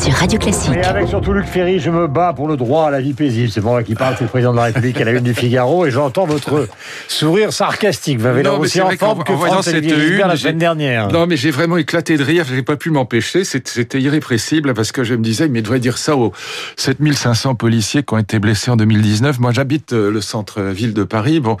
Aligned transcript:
sur 0.00 0.14
Radio 0.14 0.38
Classique. 0.38 0.72
Et 0.74 0.84
avec 0.84 1.08
surtout 1.08 1.32
Luc 1.34 1.44
Ferry, 1.44 1.78
je 1.78 1.90
me 1.90 2.06
bats 2.06 2.32
pour 2.32 2.48
le 2.48 2.56
droit 2.56 2.86
à 2.86 2.90
la 2.90 3.00
vie 3.00 3.12
paisible. 3.12 3.50
C'est 3.50 3.60
moi 3.60 3.82
qui 3.82 3.94
parle, 3.94 4.14
c'est 4.16 4.24
le 4.24 4.30
président 4.30 4.52
de 4.52 4.56
la 4.56 4.64
République 4.64 4.98
à 5.00 5.04
la 5.04 5.12
une 5.12 5.24
du 5.24 5.34
Figaro 5.34 5.84
et 5.84 5.90
j'entends 5.90 6.24
votre 6.24 6.68
sourire 7.06 7.52
sarcastique. 7.52 8.18
Vous 8.18 8.26
avez 8.26 8.42
l'air 8.42 8.58
aussi 8.58 8.80
en 8.80 8.90
forme 8.90 9.24
que 9.24 9.32
France-Olivier 9.34 10.00
Gisbert 10.00 10.28
la 10.28 10.36
semaine 10.36 10.58
dernière. 10.58 11.08
Non, 11.08 11.26
mais 11.26 11.36
j'ai 11.36 11.50
vraiment 11.50 11.76
éclaté 11.76 12.16
de 12.16 12.24
rire. 12.24 12.46
J'ai 12.48 12.62
pas 12.62 12.76
pu 12.76 12.90
m'empêcher. 12.90 13.44
C'était 13.44 14.00
irrépressible 14.00 14.72
parce 14.72 14.90
que 14.90 15.04
je 15.04 15.14
me 15.14 15.22
disais, 15.22 15.48
mais 15.48 15.58
il 15.58 15.62
devrait 15.62 15.80
dire 15.80 15.98
ça 15.98 16.16
aux 16.16 16.32
7500 16.76 17.54
policiers 17.54 18.02
qui 18.02 18.14
ont 18.14 18.18
été 18.18 18.38
blessés 18.38 18.70
en 18.70 18.76
2019. 18.76 19.38
Moi, 19.38 19.52
j'habite 19.52 19.92
euh, 19.92 20.10
le 20.10 20.20
centre-ville 20.22 20.94
de 20.94 21.04
Paris. 21.04 21.40
Bon, 21.40 21.58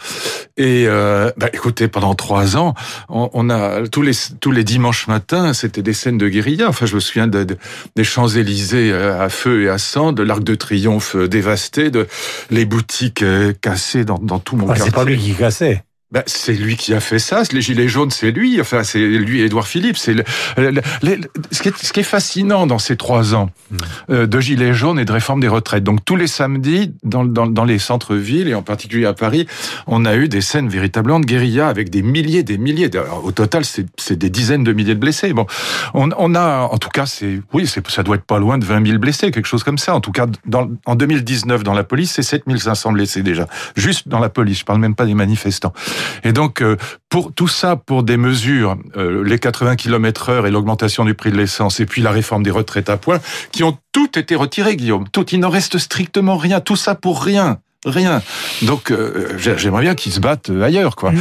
et 0.56 0.84
euh, 0.86 1.30
bah, 1.36 1.48
écoutez, 1.52 1.88
pendant 1.88 2.14
trois 2.14 2.56
ans, 2.56 2.74
on, 3.10 3.28
on, 3.34 3.50
a 3.50 3.86
tous 3.88 4.02
les 4.02 4.12
tous 4.40 4.50
les 4.50 4.64
dimanches 4.64 5.08
matins, 5.08 5.52
c'était 5.52 5.82
des 5.82 5.92
scènes 5.92 6.18
de 6.18 6.28
guérilla. 6.28 6.68
Enfin, 6.68 6.86
je 6.86 6.94
me 6.94 7.00
souviens 7.00 7.26
de, 7.26 7.44
de, 7.44 7.56
des 7.96 8.04
Champs-Élysées 8.30 8.92
euh, 8.92 9.20
à 9.20 9.28
feu 9.28 9.64
et 9.64 9.68
à 9.68 9.78
sang, 9.78 10.12
de 10.12 10.22
l'Arc 10.22 10.44
de 10.44 10.54
Triomphe 10.54 11.16
euh, 11.16 11.28
dévasté, 11.28 11.90
de 11.90 12.06
les 12.50 12.64
boutiques 12.64 13.22
euh, 13.22 13.52
cassées 13.60 14.04
dans, 14.04 14.18
dans 14.18 14.38
tout 14.38 14.56
mon 14.56 14.66
ah, 14.66 14.74
quartier. 14.74 14.84
C'est 14.86 14.94
pas 14.94 15.04
lui 15.04 15.18
qui 15.18 15.34
cassait. 15.34 15.82
Ben, 16.12 16.24
c'est 16.26 16.54
lui 16.54 16.76
qui 16.76 16.92
a 16.92 16.98
fait 16.98 17.20
ça. 17.20 17.42
Les 17.52 17.62
gilets 17.62 17.86
jaunes, 17.86 18.10
c'est 18.10 18.32
lui. 18.32 18.60
Enfin, 18.60 18.82
c'est 18.82 18.98
lui, 18.98 19.42
Édouard 19.42 19.68
Philippe. 19.68 19.96
C'est 19.96 20.14
le, 20.14 20.24
le, 20.56 20.70
le, 21.02 21.20
ce, 21.52 21.62
qui 21.62 21.68
est, 21.68 21.76
ce, 21.76 21.92
qui 21.92 22.00
est, 22.00 22.04
fascinant 22.04 22.66
dans 22.66 22.80
ces 22.80 22.96
trois 22.96 23.36
ans 23.36 23.50
euh, 24.10 24.26
de 24.26 24.40
gilets 24.40 24.74
jaunes 24.74 24.98
et 24.98 25.04
de 25.04 25.12
réforme 25.12 25.40
des 25.40 25.46
retraites. 25.46 25.84
Donc 25.84 26.04
tous 26.04 26.16
les 26.16 26.26
samedis, 26.26 26.92
dans, 27.04 27.24
dans, 27.24 27.46
dans 27.46 27.64
les 27.64 27.78
centres-villes 27.78 28.48
et 28.48 28.54
en 28.54 28.62
particulier 28.62 29.06
à 29.06 29.12
Paris, 29.12 29.46
on 29.86 30.04
a 30.04 30.16
eu 30.16 30.28
des 30.28 30.40
scènes 30.40 30.68
véritablement 30.68 31.20
de 31.20 31.26
guérilla 31.26 31.68
avec 31.68 31.90
des 31.90 32.02
milliers, 32.02 32.42
des 32.42 32.58
milliers. 32.58 32.90
Alors, 32.96 33.24
au 33.24 33.30
total, 33.30 33.64
c'est 33.64 34.18
des 34.18 34.30
dizaines 34.30 34.64
de 34.64 34.72
milliers 34.72 34.96
de 34.96 35.00
blessés. 35.00 35.32
Bon, 35.32 35.46
on, 35.94 36.10
on 36.18 36.34
a, 36.34 36.62
en 36.62 36.78
tout 36.78 36.88
cas, 36.88 37.06
c'est 37.06 37.40
oui, 37.52 37.68
ça 37.68 38.02
doit 38.02 38.16
être 38.16 38.24
pas 38.24 38.40
loin 38.40 38.58
de 38.58 38.64
20 38.64 38.84
000 38.84 38.98
blessés, 38.98 39.30
quelque 39.30 39.46
chose 39.46 39.62
comme 39.62 39.78
ça. 39.78 39.94
En 39.94 40.00
tout 40.00 40.12
cas, 40.12 40.26
dans, 40.44 40.68
en 40.86 40.96
2019, 40.96 41.62
dans 41.62 41.74
la 41.74 41.84
police, 41.84 42.12
c'est 42.12 42.22
7 42.22 42.42
500 42.58 42.92
blessés 42.92 43.22
déjà, 43.22 43.46
juste 43.76 44.08
dans 44.08 44.18
la 44.18 44.28
police. 44.28 44.58
Je 44.58 44.64
parle 44.64 44.80
même 44.80 44.96
pas 44.96 45.06
des 45.06 45.14
manifestants. 45.14 45.72
Et 46.24 46.32
donc, 46.32 46.62
pour 47.08 47.32
tout 47.34 47.48
ça, 47.48 47.76
pour 47.76 48.02
des 48.02 48.16
mesures, 48.16 48.76
euh, 48.96 49.24
les 49.24 49.38
80 49.38 49.76
km 49.76 50.28
heure 50.28 50.46
et 50.46 50.50
l'augmentation 50.50 51.04
du 51.04 51.14
prix 51.14 51.30
de 51.30 51.36
l'essence, 51.36 51.80
et 51.80 51.86
puis 51.86 52.02
la 52.02 52.10
réforme 52.10 52.42
des 52.42 52.50
retraites 52.50 52.88
à 52.88 52.96
points, 52.96 53.18
qui 53.52 53.64
ont 53.64 53.76
toutes 53.92 54.16
été 54.16 54.36
retirées, 54.36 54.76
Guillaume. 54.76 55.08
Tout, 55.08 55.26
il 55.30 55.40
n'en 55.40 55.50
reste 55.50 55.78
strictement 55.78 56.36
rien. 56.36 56.60
Tout 56.60 56.76
ça 56.76 56.94
pour 56.94 57.22
rien 57.22 57.58
rien. 57.86 58.22
Donc 58.62 58.90
euh, 58.90 59.28
j'aimerais 59.38 59.82
bien 59.82 59.94
qu'ils 59.94 60.12
se 60.12 60.20
battent 60.20 60.50
ailleurs, 60.62 60.96
quoi. 60.96 61.12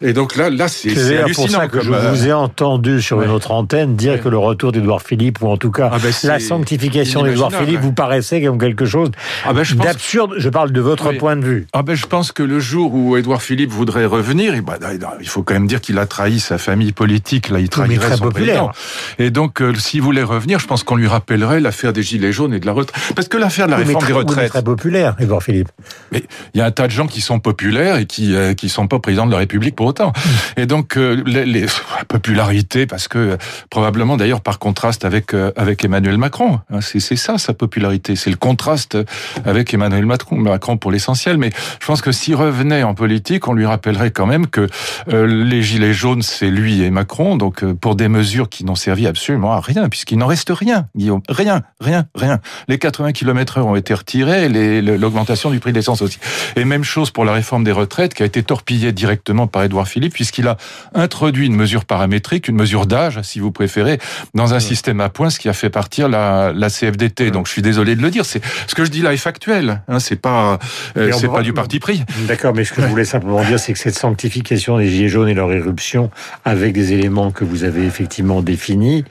Et 0.00 0.12
donc 0.12 0.36
là, 0.36 0.48
là, 0.50 0.68
c'est 0.68 0.90
hallucinant. 1.18 1.34
pour 1.34 1.50
ça 1.50 1.68
que 1.68 1.80
je 1.82 1.90
vous 1.90 2.26
ai 2.28 2.32
entendu 2.32 3.02
sur 3.02 3.18
ouais. 3.18 3.24
une 3.26 3.30
autre 3.32 3.50
antenne 3.50 3.96
dire 3.96 4.12
Ouais. 4.14 4.18
que 4.20 4.28
le 4.28 4.38
retour 4.38 4.70
d'Édouard 4.72 5.02
Philippe, 5.02 5.42
ou 5.42 5.48
en 5.48 5.56
tout 5.56 5.70
cas 5.72 5.90
Ah 5.92 5.98
ben, 6.00 6.12
la 6.24 6.38
sanctification 6.38 7.20
inimaginable. 7.26 7.56
Philippe, 7.64 7.80
vous 7.80 7.92
paraissait 7.92 8.42
comme 8.42 8.58
quelque 8.58 8.84
chose 8.84 9.10
Ah 9.44 9.52
ben, 9.52 9.64
d'absurde. 9.82 10.34
Je 10.38 10.48
parle 10.48 10.70
de 10.72 10.80
votre 10.80 11.10
Oui. 11.10 11.18
point 11.18 11.36
de 11.36 11.44
vue. 11.44 11.66
Ah 11.72 11.82
ben 11.82 11.94
je 11.94 12.06
pense 12.06 12.30
que 12.32 12.42
le 12.42 12.60
jour 12.60 12.94
où 12.94 13.16
Édouard 13.16 13.42
Philippe 13.42 13.70
voudrait 13.70 14.04
revenir, 14.06 14.54
et 14.54 14.60
ben, 14.60 14.74
il 15.20 15.28
faut 15.28 15.42
quand 15.42 15.54
même 15.54 15.66
dire 15.66 15.80
qu'il 15.80 15.98
a 15.98 16.06
trahi 16.06 16.38
sa 16.38 16.58
famille 16.58 16.92
politique. 16.92 17.48
Là, 17.48 17.58
il 17.58 17.68
trahirait 17.68 18.06
très 18.06 18.16
son 18.18 18.24
populaire. 18.24 18.68
président. 18.68 19.16
Et 19.18 19.30
donc, 19.30 19.60
euh, 19.60 19.74
s'il 19.74 20.02
voulait 20.02 20.22
revenir, 20.22 20.58
je 20.60 20.66
pense 20.66 20.84
qu'on 20.84 20.96
lui 20.96 21.08
rappellerait 21.08 21.60
l'affaire 21.60 21.92
des 21.92 22.02
gilets 22.02 22.32
jaunes 22.32 22.54
et 22.54 22.60
de 22.60 22.66
la 22.66 22.72
retraite. 22.72 23.02
Parce 23.16 23.28
que 23.28 23.36
l'affaire 23.36 23.66
de 23.66 23.72
la 23.72 23.78
Oui, 23.78 23.84
réforme 23.84 24.02
très, 24.04 24.12
des 24.12 24.18
oui, 24.18 24.24
retraites, 24.24 24.48
très 24.50 24.62
populaire, 24.62 25.16
Édouard 25.18 25.42
Philippe. 25.42 25.70
Mais 26.12 26.24
il 26.54 26.58
y 26.58 26.60
a 26.60 26.66
un 26.66 26.70
tas 26.70 26.86
de 26.86 26.92
gens 26.92 27.06
qui 27.06 27.20
sont 27.20 27.40
populaires 27.40 27.96
et 27.96 28.06
qui 28.06 28.34
euh, 28.34 28.54
qui 28.54 28.68
sont 28.68 28.86
pas 28.86 28.98
présidents 28.98 29.26
de 29.26 29.32
la 29.32 29.38
République 29.38 29.76
pour 29.76 29.86
autant. 29.86 30.12
Et 30.56 30.66
donc 30.66 30.96
euh, 30.96 31.22
les, 31.26 31.44
les 31.44 31.62
la 31.62 32.04
popularité, 32.06 32.86
parce 32.86 33.08
que 33.08 33.18
euh, 33.18 33.36
probablement 33.70 34.16
d'ailleurs 34.16 34.40
par 34.40 34.58
contraste 34.58 35.04
avec 35.04 35.34
euh, 35.34 35.52
avec 35.56 35.84
Emmanuel 35.84 36.18
Macron, 36.18 36.60
hein, 36.70 36.80
c'est 36.80 37.00
c'est 37.00 37.16
ça 37.16 37.38
sa 37.38 37.54
popularité, 37.54 38.16
c'est 38.16 38.30
le 38.30 38.36
contraste 38.36 38.98
avec 39.44 39.72
Emmanuel 39.74 40.06
Macron, 40.06 40.36
Macron 40.36 40.76
pour 40.76 40.90
l'essentiel. 40.90 41.38
Mais 41.38 41.50
je 41.80 41.86
pense 41.86 42.02
que 42.02 42.12
s'il 42.12 42.36
revenait 42.36 42.82
en 42.82 42.94
politique, 42.94 43.48
on 43.48 43.52
lui 43.52 43.66
rappellerait 43.66 44.10
quand 44.10 44.26
même 44.26 44.46
que 44.46 44.68
euh, 45.08 45.26
les 45.26 45.62
gilets 45.62 45.92
jaunes 45.92 46.22
c'est 46.22 46.50
lui 46.50 46.82
et 46.82 46.90
Macron, 46.90 47.36
donc 47.36 47.62
euh, 47.62 47.74
pour 47.74 47.96
des 47.96 48.08
mesures 48.08 48.48
qui 48.48 48.64
n'ont 48.64 48.74
servi 48.74 49.06
absolument 49.06 49.52
à 49.52 49.60
rien, 49.60 49.88
puisqu'il 49.88 50.18
n'en 50.18 50.26
reste 50.26 50.50
rien, 50.50 50.86
Guillaume, 50.96 51.22
rien, 51.28 51.62
rien, 51.80 52.06
rien. 52.14 52.40
Les 52.68 52.78
80 52.78 53.12
km/h 53.12 53.62
ont 53.62 53.76
été 53.76 53.94
retirés, 53.94 54.48
l'augmentation 54.48 55.50
du 55.50 55.60
prix 55.60 55.72
de 55.72 55.76
l'essence 55.78 55.93
aussi. 56.02 56.18
Et 56.56 56.64
même 56.64 56.84
chose 56.84 57.10
pour 57.10 57.24
la 57.24 57.32
réforme 57.32 57.64
des 57.64 57.72
retraites 57.72 58.14
qui 58.14 58.22
a 58.22 58.26
été 58.26 58.42
torpillée 58.42 58.92
directement 58.92 59.46
par 59.46 59.64
Édouard 59.64 59.88
Philippe 59.88 60.14
puisqu'il 60.14 60.48
a 60.48 60.56
introduit 60.94 61.46
une 61.46 61.56
mesure 61.56 61.84
paramétrique, 61.84 62.48
une 62.48 62.56
mesure 62.56 62.86
d'âge, 62.86 63.20
si 63.22 63.40
vous 63.40 63.52
préférez, 63.52 63.98
dans 64.34 64.54
un 64.54 64.60
système 64.60 65.00
à 65.00 65.08
points, 65.08 65.30
ce 65.30 65.38
qui 65.38 65.48
a 65.48 65.52
fait 65.52 65.70
partir 65.70 66.08
la, 66.08 66.52
la 66.54 66.68
CFDT. 66.70 67.30
Donc 67.30 67.46
je 67.46 67.52
suis 67.52 67.62
désolé 67.62 67.96
de 67.96 68.02
le 68.02 68.10
dire. 68.10 68.24
C'est 68.24 68.42
ce 68.66 68.74
que 68.74 68.84
je 68.84 68.90
dis 68.90 69.02
là 69.02 69.12
est 69.12 69.18
factuel. 69.18 69.82
Hein, 69.88 69.98
c'est 70.00 70.20
pas, 70.20 70.58
euh, 70.96 71.12
c'est 71.12 71.28
pas 71.28 71.42
du 71.42 71.52
parti 71.52 71.78
pris. 71.78 72.02
D'accord, 72.26 72.54
mais 72.54 72.64
ce 72.64 72.72
que 72.72 72.82
je 72.82 72.86
voulais 72.86 73.04
simplement 73.04 73.42
dire, 73.44 73.58
c'est 73.58 73.72
que 73.72 73.78
cette 73.78 73.98
sanctification 73.98 74.78
des 74.78 74.88
Gilets 74.88 75.08
jaunes 75.08 75.28
et 75.28 75.34
leur 75.34 75.52
éruption, 75.52 76.10
avec 76.44 76.72
des 76.72 76.92
éléments 76.92 77.30
que 77.30 77.44
vous 77.44 77.64
avez 77.64 77.84
effectivement 77.84 78.42
définis, 78.42 79.04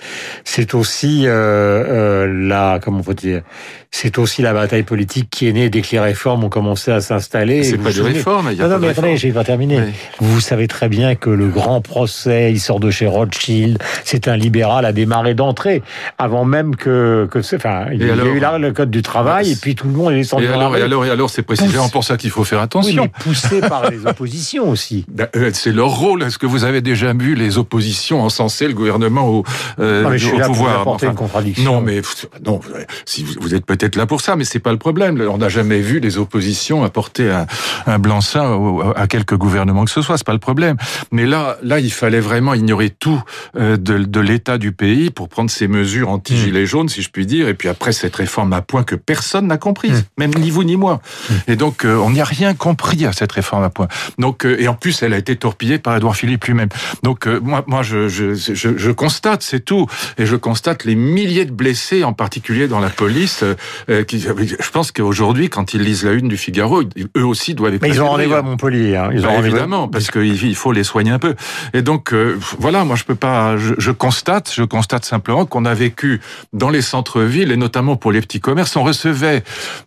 c'est 0.44 0.74
aussi 0.74 1.26
euh, 1.26 1.34
euh, 1.34 2.48
la, 2.48 2.80
comment 2.82 3.04
faut 3.04 3.14
dire, 3.14 3.42
c'est 3.96 4.18
aussi 4.18 4.42
la 4.42 4.54
bataille 4.54 4.82
politique 4.82 5.30
qui 5.30 5.48
est 5.48 5.54
née 5.54 5.70
dès 5.70 5.82
que 5.84 5.90
les 5.92 6.00
réformes 6.00 6.44
ont 6.44 6.50
commencé 6.50 6.92
à 6.92 7.00
s'installer. 7.00 7.64
C'est 7.64 7.78
pas 7.78 7.84
vous 7.84 7.90
de 7.90 7.94
souvenez- 7.94 8.14
réforme. 8.16 8.50
Il 8.52 8.58
y 8.58 8.62
a 8.62 8.64
Non, 8.68 8.74
non, 8.74 8.80
mais 8.80 8.88
attendez, 8.90 9.18
j'ai 9.18 9.32
pas 9.32 9.44
terminé. 9.44 9.80
Oui. 9.80 9.92
Vous 10.20 10.42
savez 10.42 10.68
très 10.68 10.90
bien 10.90 11.14
que 11.14 11.30
le 11.30 11.48
grand 11.48 11.80
procès, 11.80 12.52
il 12.52 12.60
sort 12.60 12.80
de 12.80 12.90
chez 12.90 13.06
Rothschild, 13.06 13.78
c'est 14.04 14.28
un 14.28 14.36
libéral 14.36 14.86
à 14.86 14.94
démarrer 14.94 15.36
d'entrée, 15.36 15.84
avant 16.18 16.44
même 16.44 16.76
que, 16.76 17.30
enfin, 17.56 17.86
il 17.94 18.00
y 18.04 18.10
a 18.10 18.16
eu 18.16 18.40
là 18.40 18.58
le 18.58 18.72
code 18.74 18.90
du 18.90 19.04
travail, 19.04 19.52
et 19.52 19.56
puis 19.56 19.76
tout 19.76 19.86
le 19.88 19.94
monde 19.94 20.12
est 20.14 20.16
descendu 20.16 20.46
Et 20.46 20.48
dans 20.48 20.54
la 20.58 20.60
alors, 20.66 20.78
et 20.78 20.82
alors, 20.82 21.06
et 21.06 21.10
alors, 21.12 21.30
c'est 21.30 21.44
précisément 21.44 21.88
pour 21.90 22.04
ça 22.04 22.18
qu'il 22.18 22.32
faut 22.32 22.44
faire 22.44 22.58
Oui, 22.60 22.64
attention. 22.66 23.04
mais 23.04 23.12
poussé 23.24 23.62
par 23.62 23.92
les 23.92 24.06
oppositions 24.08 24.70
aussi. 24.72 25.06
Ben, 25.08 25.28
euh, 25.36 25.52
C'est 25.54 25.72
leur 25.72 25.90
rôle. 25.92 26.24
Est-ce 26.24 26.40
que 26.40 26.48
vous 26.48 26.64
avez 26.64 26.82
déjà 26.82 27.14
vu 27.14 27.36
les 27.36 27.60
oppositions 27.60 28.22
encenser 28.24 28.68
le 28.68 28.74
gouvernement 28.74 29.28
au, 29.30 29.44
euh, 29.80 30.02
Non, 30.02 30.10
mais 30.10 30.18
je 30.18 30.26
suis 30.26 30.36
au 30.36 30.40
là 30.40 30.48
pour 30.48 30.56
pouvoir? 30.56 30.82
apporter 30.82 31.06
Enfin, 31.06 31.12
une 31.12 31.18
contradiction. 31.20 31.74
Non, 31.76 31.82
mais 31.82 32.02
non. 32.44 32.60
Si 33.06 33.24
vous, 33.24 33.34
vous 33.40 33.54
êtes 33.54 33.68
peut-être 33.68 33.83
là 33.96 34.06
pour 34.06 34.22
ça, 34.22 34.36
mais 34.36 34.44
c'est 34.44 34.60
pas 34.60 34.72
le 34.72 34.78
problème. 34.78 35.22
On 35.30 35.38
n'a 35.38 35.50
jamais 35.50 35.80
vu 35.80 36.00
les 36.00 36.18
oppositions 36.18 36.84
apporter 36.84 37.30
un, 37.30 37.46
un 37.86 38.00
blanc-seing 38.00 38.50
au- 38.56 38.82
à 38.96 39.08
quelque 39.08 39.36
gouvernement 39.36 39.86
que 39.86 39.92
ce 39.92 40.02
soit. 40.02 40.18
C'est 40.18 40.26
pas 40.26 40.34
le 40.34 40.40
problème. 40.40 40.78
Mais 41.12 41.26
là, 41.26 41.58
là, 41.62 41.80
il 41.80 41.92
fallait 41.92 42.20
vraiment 42.20 42.54
ignorer 42.54 42.90
tout 42.90 43.22
euh, 43.56 43.78
de, 43.78 43.98
de 43.98 44.20
l'état 44.20 44.58
du 44.58 44.72
pays 44.72 45.10
pour 45.10 45.30
prendre 45.30 45.50
ces 45.52 45.68
mesures 45.68 46.10
anti-gilets 46.10 46.66
jaunes, 46.66 46.90
si 46.90 47.02
je 47.02 47.10
puis 47.10 47.26
dire. 47.26 47.48
Et 47.48 47.54
puis 47.54 47.68
après 47.70 47.92
cette 47.92 48.16
réforme 48.16 48.54
à 48.54 48.62
point 48.62 48.84
que 48.84 48.96
personne 48.96 49.48
n'a 49.48 49.58
comprise, 49.58 50.06
même 50.18 50.34
ni 50.36 50.50
vous 50.50 50.64
ni 50.64 50.78
moi. 50.78 51.02
Et 51.48 51.56
donc 51.56 51.86
euh, 51.86 51.96
on 51.98 52.12
n'y 52.12 52.22
a 52.22 52.26
rien 52.26 52.54
compris 52.54 53.06
à 53.06 53.12
cette 53.14 53.32
réforme 53.32 53.64
à 53.64 53.70
point. 53.70 53.88
Donc 54.18 54.46
euh, 54.46 54.56
et 54.60 54.68
en 54.68 54.74
plus 54.76 55.04
elle 55.04 55.14
a 55.14 55.18
été 55.18 55.36
torpillée 55.36 55.78
par 55.80 55.96
Édouard 55.98 56.16
Philippe 56.16 56.46
lui-même. 56.46 56.70
Donc 57.04 57.26
moi, 57.28 57.64
moi 57.68 57.84
je, 57.84 58.08
je, 58.08 58.34
je, 58.34 58.78
je 58.78 58.92
constate, 58.92 59.44
c'est 59.44 59.60
tout, 59.66 59.88
et 60.18 60.26
je 60.26 60.36
constate 60.36 60.86
les 60.86 60.96
milliers 60.96 61.46
de 61.46 61.52
blessés, 61.52 62.04
en 62.04 62.14
particulier 62.14 62.68
dans 62.68 62.80
la 62.80 62.90
police. 62.90 63.44
Euh, 63.90 64.04
qui, 64.04 64.20
je 64.20 64.70
pense 64.72 64.92
qu'aujourd'hui, 64.92 65.50
quand 65.50 65.74
ils 65.74 65.82
lisent 65.82 66.04
la 66.04 66.12
une 66.14 66.28
du 66.28 66.38
Figaro, 66.38 66.84
ils- 66.96 67.08
eux 67.18 67.26
aussi 67.26 67.54
doivent. 67.54 67.78
Mais 67.82 67.90
ils 67.90 68.02
ont 68.02 68.08
rendez-vous 68.10 68.34
à 68.36 68.42
Montpellier. 68.42 68.96
Hein. 68.96 69.10
Ils 69.14 69.26
ont 69.26 69.30
Bah, 69.30 69.40
évidemment, 69.48 69.88
parce 69.88 70.10
qu'il 70.12 70.42
il 70.44 70.56
faut 70.56 70.72
les 70.72 70.84
soigner 70.84 71.12
un 71.12 71.20
peu. 71.20 71.36
Et 71.74 71.82
donc, 71.82 72.14
euh, 72.14 72.38
voilà, 72.60 72.84
moi 72.84 72.96
je 72.96 73.04
peux 73.04 73.16
pas. 73.16 73.58
Je, 73.58 73.74
je 73.78 73.92
constate, 73.92 74.52
je 74.56 74.64
constate 74.64 75.06
simplement 75.06 75.46
qu'on 75.46 75.66
a 75.66 75.74
vécu 75.74 76.22
dans 76.54 76.70
les 76.70 76.82
centres-villes 76.82 77.52
et 77.52 77.58
notamment 77.58 77.96
pour 77.96 78.12
les 78.12 78.22
petits 78.22 78.40
commerces, 78.40 78.76
on 78.76 78.84
recevait, 78.84 79.44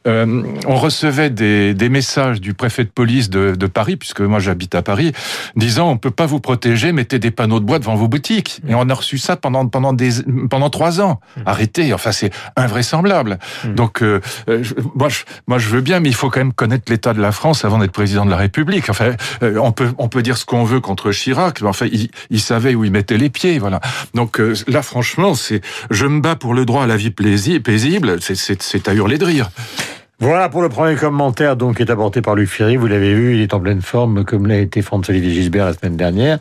euh, 0.06 0.42
on 0.66 0.76
recevait 0.76 1.30
des, 1.30 1.74
des 1.74 1.88
messages 1.88 2.40
du 2.40 2.54
préfet 2.54 2.84
de 2.84 2.90
police 2.90 3.30
de, 3.30 3.54
de 3.54 3.66
Paris, 3.66 3.96
puisque 3.96 4.20
moi 4.20 4.38
j'habite 4.40 4.74
à 4.74 4.82
Paris, 4.82 5.12
disant 5.56 5.90
on 5.90 5.96
peut 5.98 6.10
pas 6.10 6.26
vous 6.26 6.40
protéger, 6.40 6.92
mettez 6.92 7.18
des 7.18 7.30
panneaux 7.30 7.60
de 7.60 7.64
bois 7.64 7.78
devant 7.78 7.94
vos 7.94 8.08
boutiques. 8.08 8.60
Et 8.68 8.74
on 8.74 8.88
a 8.88 8.94
reçu 8.94 9.18
ça 9.18 9.36
pendant 9.36 9.66
pendant 9.68 9.92
des 9.92 10.10
pendant 10.50 10.70
trois 10.70 11.00
ans. 11.00 11.20
Arrêtez, 11.44 11.92
enfin 11.92 12.12
c'est 12.12 12.30
invraisemblable. 12.56 13.38
Donc 13.76 14.02
euh, 14.02 14.20
euh, 14.48 14.64
moi 14.94 15.08
je 15.08 15.18
moi 15.46 15.58
je 15.58 15.68
veux 15.68 15.82
bien, 15.82 16.00
mais 16.00 16.08
il 16.08 16.14
faut 16.14 16.30
quand 16.30 16.40
même 16.40 16.52
connaître 16.52 16.90
l'état 16.90 17.12
de 17.14 17.20
la 17.20 17.30
France 17.30 17.64
avant 17.64 17.78
d'être 17.78 17.92
président 17.92 18.24
de 18.24 18.30
la 18.30 18.36
République. 18.36 18.88
Enfin, 18.90 19.12
euh, 19.42 19.58
on 19.62 19.72
peut 19.72 19.90
on 19.98 20.08
peut 20.08 20.22
dire 20.22 20.36
ce 20.36 20.44
qu'on 20.44 20.64
veut 20.64 20.80
contre 20.80 21.12
Chirac, 21.12 21.60
mais 21.60 21.68
enfin 21.68 21.86
il, 21.92 22.10
il 22.30 22.40
savait 22.40 22.74
où 22.74 22.84
il 22.84 22.90
mettait 22.90 23.18
les 23.18 23.30
pieds, 23.30 23.58
voilà. 23.58 23.80
Donc 24.14 24.40
euh, 24.40 24.54
là 24.66 24.82
franchement 24.82 25.34
c'est 25.34 25.60
je 25.90 26.06
me 26.06 26.20
bats 26.20 26.36
pour 26.36 26.54
le 26.54 26.64
droit 26.64 26.84
à 26.84 26.86
la 26.86 26.96
vie 26.96 27.10
plaisi- 27.10 27.60
paisible, 27.60 28.16
c'est 28.20 28.34
c'est 28.36 28.60
c'est 28.62 28.88
à 28.88 28.94
hurler 28.94 29.18
de 29.18 29.24
rire. 29.26 29.50
Voilà 30.18 30.48
pour 30.48 30.62
le 30.62 30.70
premier 30.70 30.94
commentaire 30.96 31.56
donc 31.56 31.76
qui 31.76 31.82
est 31.82 31.90
apporté 31.90 32.22
par 32.22 32.34
Luc 32.36 32.48
Ferry. 32.48 32.76
Vous 32.76 32.86
l'avez 32.86 33.14
vu, 33.14 33.34
il 33.36 33.42
est 33.42 33.52
en 33.52 33.60
pleine 33.60 33.82
forme 33.82 34.24
comme 34.24 34.46
l'a 34.46 34.56
été 34.56 34.80
François-Olivier 34.80 35.34
Gisbert 35.34 35.66
la 35.66 35.74
semaine 35.74 35.98
dernière. 35.98 36.38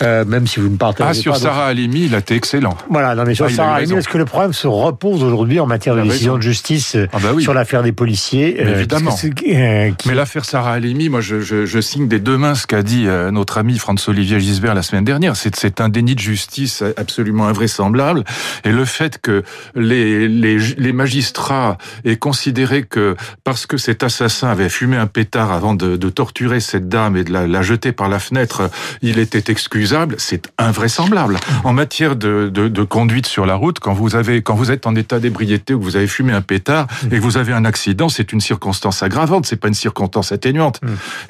Euh, 0.00 0.24
même 0.24 0.46
si 0.46 0.60
vous 0.60 0.68
ne 0.68 0.76
partagez 0.76 1.06
ah, 1.08 1.10
pas. 1.10 1.14
sur 1.14 1.32
donc- 1.32 1.42
Sarah 1.42 1.66
Halimi, 1.66 2.04
il 2.04 2.14
a 2.14 2.18
été 2.18 2.36
excellent. 2.36 2.76
Voilà, 2.88 3.16
non 3.16 3.24
mais 3.26 3.34
sur 3.34 3.46
Ah, 3.46 3.50
Sarah. 3.50 3.74
Halimi, 3.76 3.96
est-ce 3.98 4.08
que 4.08 4.18
le 4.18 4.26
problème 4.26 4.52
se 4.52 4.68
repose 4.68 5.24
aujourd'hui 5.24 5.58
en 5.58 5.66
matière 5.66 5.96
de 5.96 6.02
décision 6.02 6.36
de 6.36 6.40
justice 6.42 6.94
euh, 6.94 7.08
Ah 7.12 7.18
bah 7.20 7.30
oui. 7.34 7.42
sur 7.42 7.52
l'affaire 7.52 7.82
des 7.82 7.90
policiers 7.90 8.54
Mais 8.58 8.66
euh, 8.66 8.76
évidemment. 8.76 9.10
euh, 9.12 9.90
qui- 9.90 10.08
Mais 10.08 10.14
l'affaire 10.14 10.44
Sarah 10.44 10.74
Halimi, 10.74 11.08
moi, 11.08 11.20
je, 11.20 11.40
je, 11.40 11.66
je 11.66 11.80
signe 11.80 12.06
des 12.06 12.20
deux 12.20 12.36
mains 12.38 12.54
ce 12.54 12.68
qu'a 12.68 12.84
dit 12.84 13.06
notre 13.32 13.58
ami 13.58 13.76
François-Olivier 13.78 14.38
Gisbert 14.38 14.74
la 14.76 14.82
semaine 14.82 15.04
dernière. 15.04 15.34
C'est, 15.34 15.56
c'est 15.56 15.80
un 15.80 15.88
déni 15.88 16.14
de 16.14 16.20
justice 16.20 16.84
absolument 16.96 17.48
invraisemblable. 17.48 18.22
Et 18.64 18.70
le 18.70 18.84
fait 18.84 19.18
que 19.20 19.42
les, 19.74 20.28
les, 20.28 20.58
les 20.58 20.92
magistrats 20.92 21.76
aient 22.04 22.14
considéré 22.16 22.84
que 22.84 23.15
parce 23.44 23.66
que 23.66 23.76
cet 23.76 24.02
assassin 24.02 24.48
avait 24.48 24.68
fumé 24.68 24.96
un 24.96 25.06
pétard 25.06 25.52
avant 25.52 25.74
de, 25.74 25.96
de 25.96 26.08
torturer 26.10 26.60
cette 26.60 26.88
dame 26.88 27.16
et 27.16 27.24
de 27.24 27.32
la, 27.32 27.46
la 27.46 27.62
jeter 27.62 27.92
par 27.92 28.08
la 28.08 28.18
fenêtre, 28.18 28.70
il 29.02 29.18
était 29.18 29.50
excusable, 29.50 30.14
c'est 30.18 30.50
invraisemblable. 30.58 31.36
En 31.64 31.72
matière 31.72 32.16
de, 32.16 32.50
de, 32.52 32.68
de 32.68 32.82
conduite 32.84 33.26
sur 33.26 33.46
la 33.46 33.54
route, 33.54 33.78
quand 33.80 33.92
vous 33.94 34.16
avez, 34.16 34.42
quand 34.42 34.54
vous 34.54 34.70
êtes 34.70 34.86
en 34.86 34.94
état 34.94 35.18
d'ébriété 35.18 35.74
ou 35.74 35.78
que 35.78 35.84
vous 35.84 35.96
avez 35.96 36.06
fumé 36.06 36.32
un 36.32 36.42
pétard 36.42 36.86
et 37.10 37.16
que 37.16 37.22
vous 37.22 37.36
avez 37.36 37.52
un 37.52 37.64
accident, 37.64 38.08
c'est 38.08 38.32
une 38.32 38.40
circonstance 38.40 39.02
aggravante, 39.02 39.46
c'est 39.46 39.56
pas 39.56 39.68
une 39.68 39.74
circonstance 39.74 40.32
atténuante. 40.32 40.80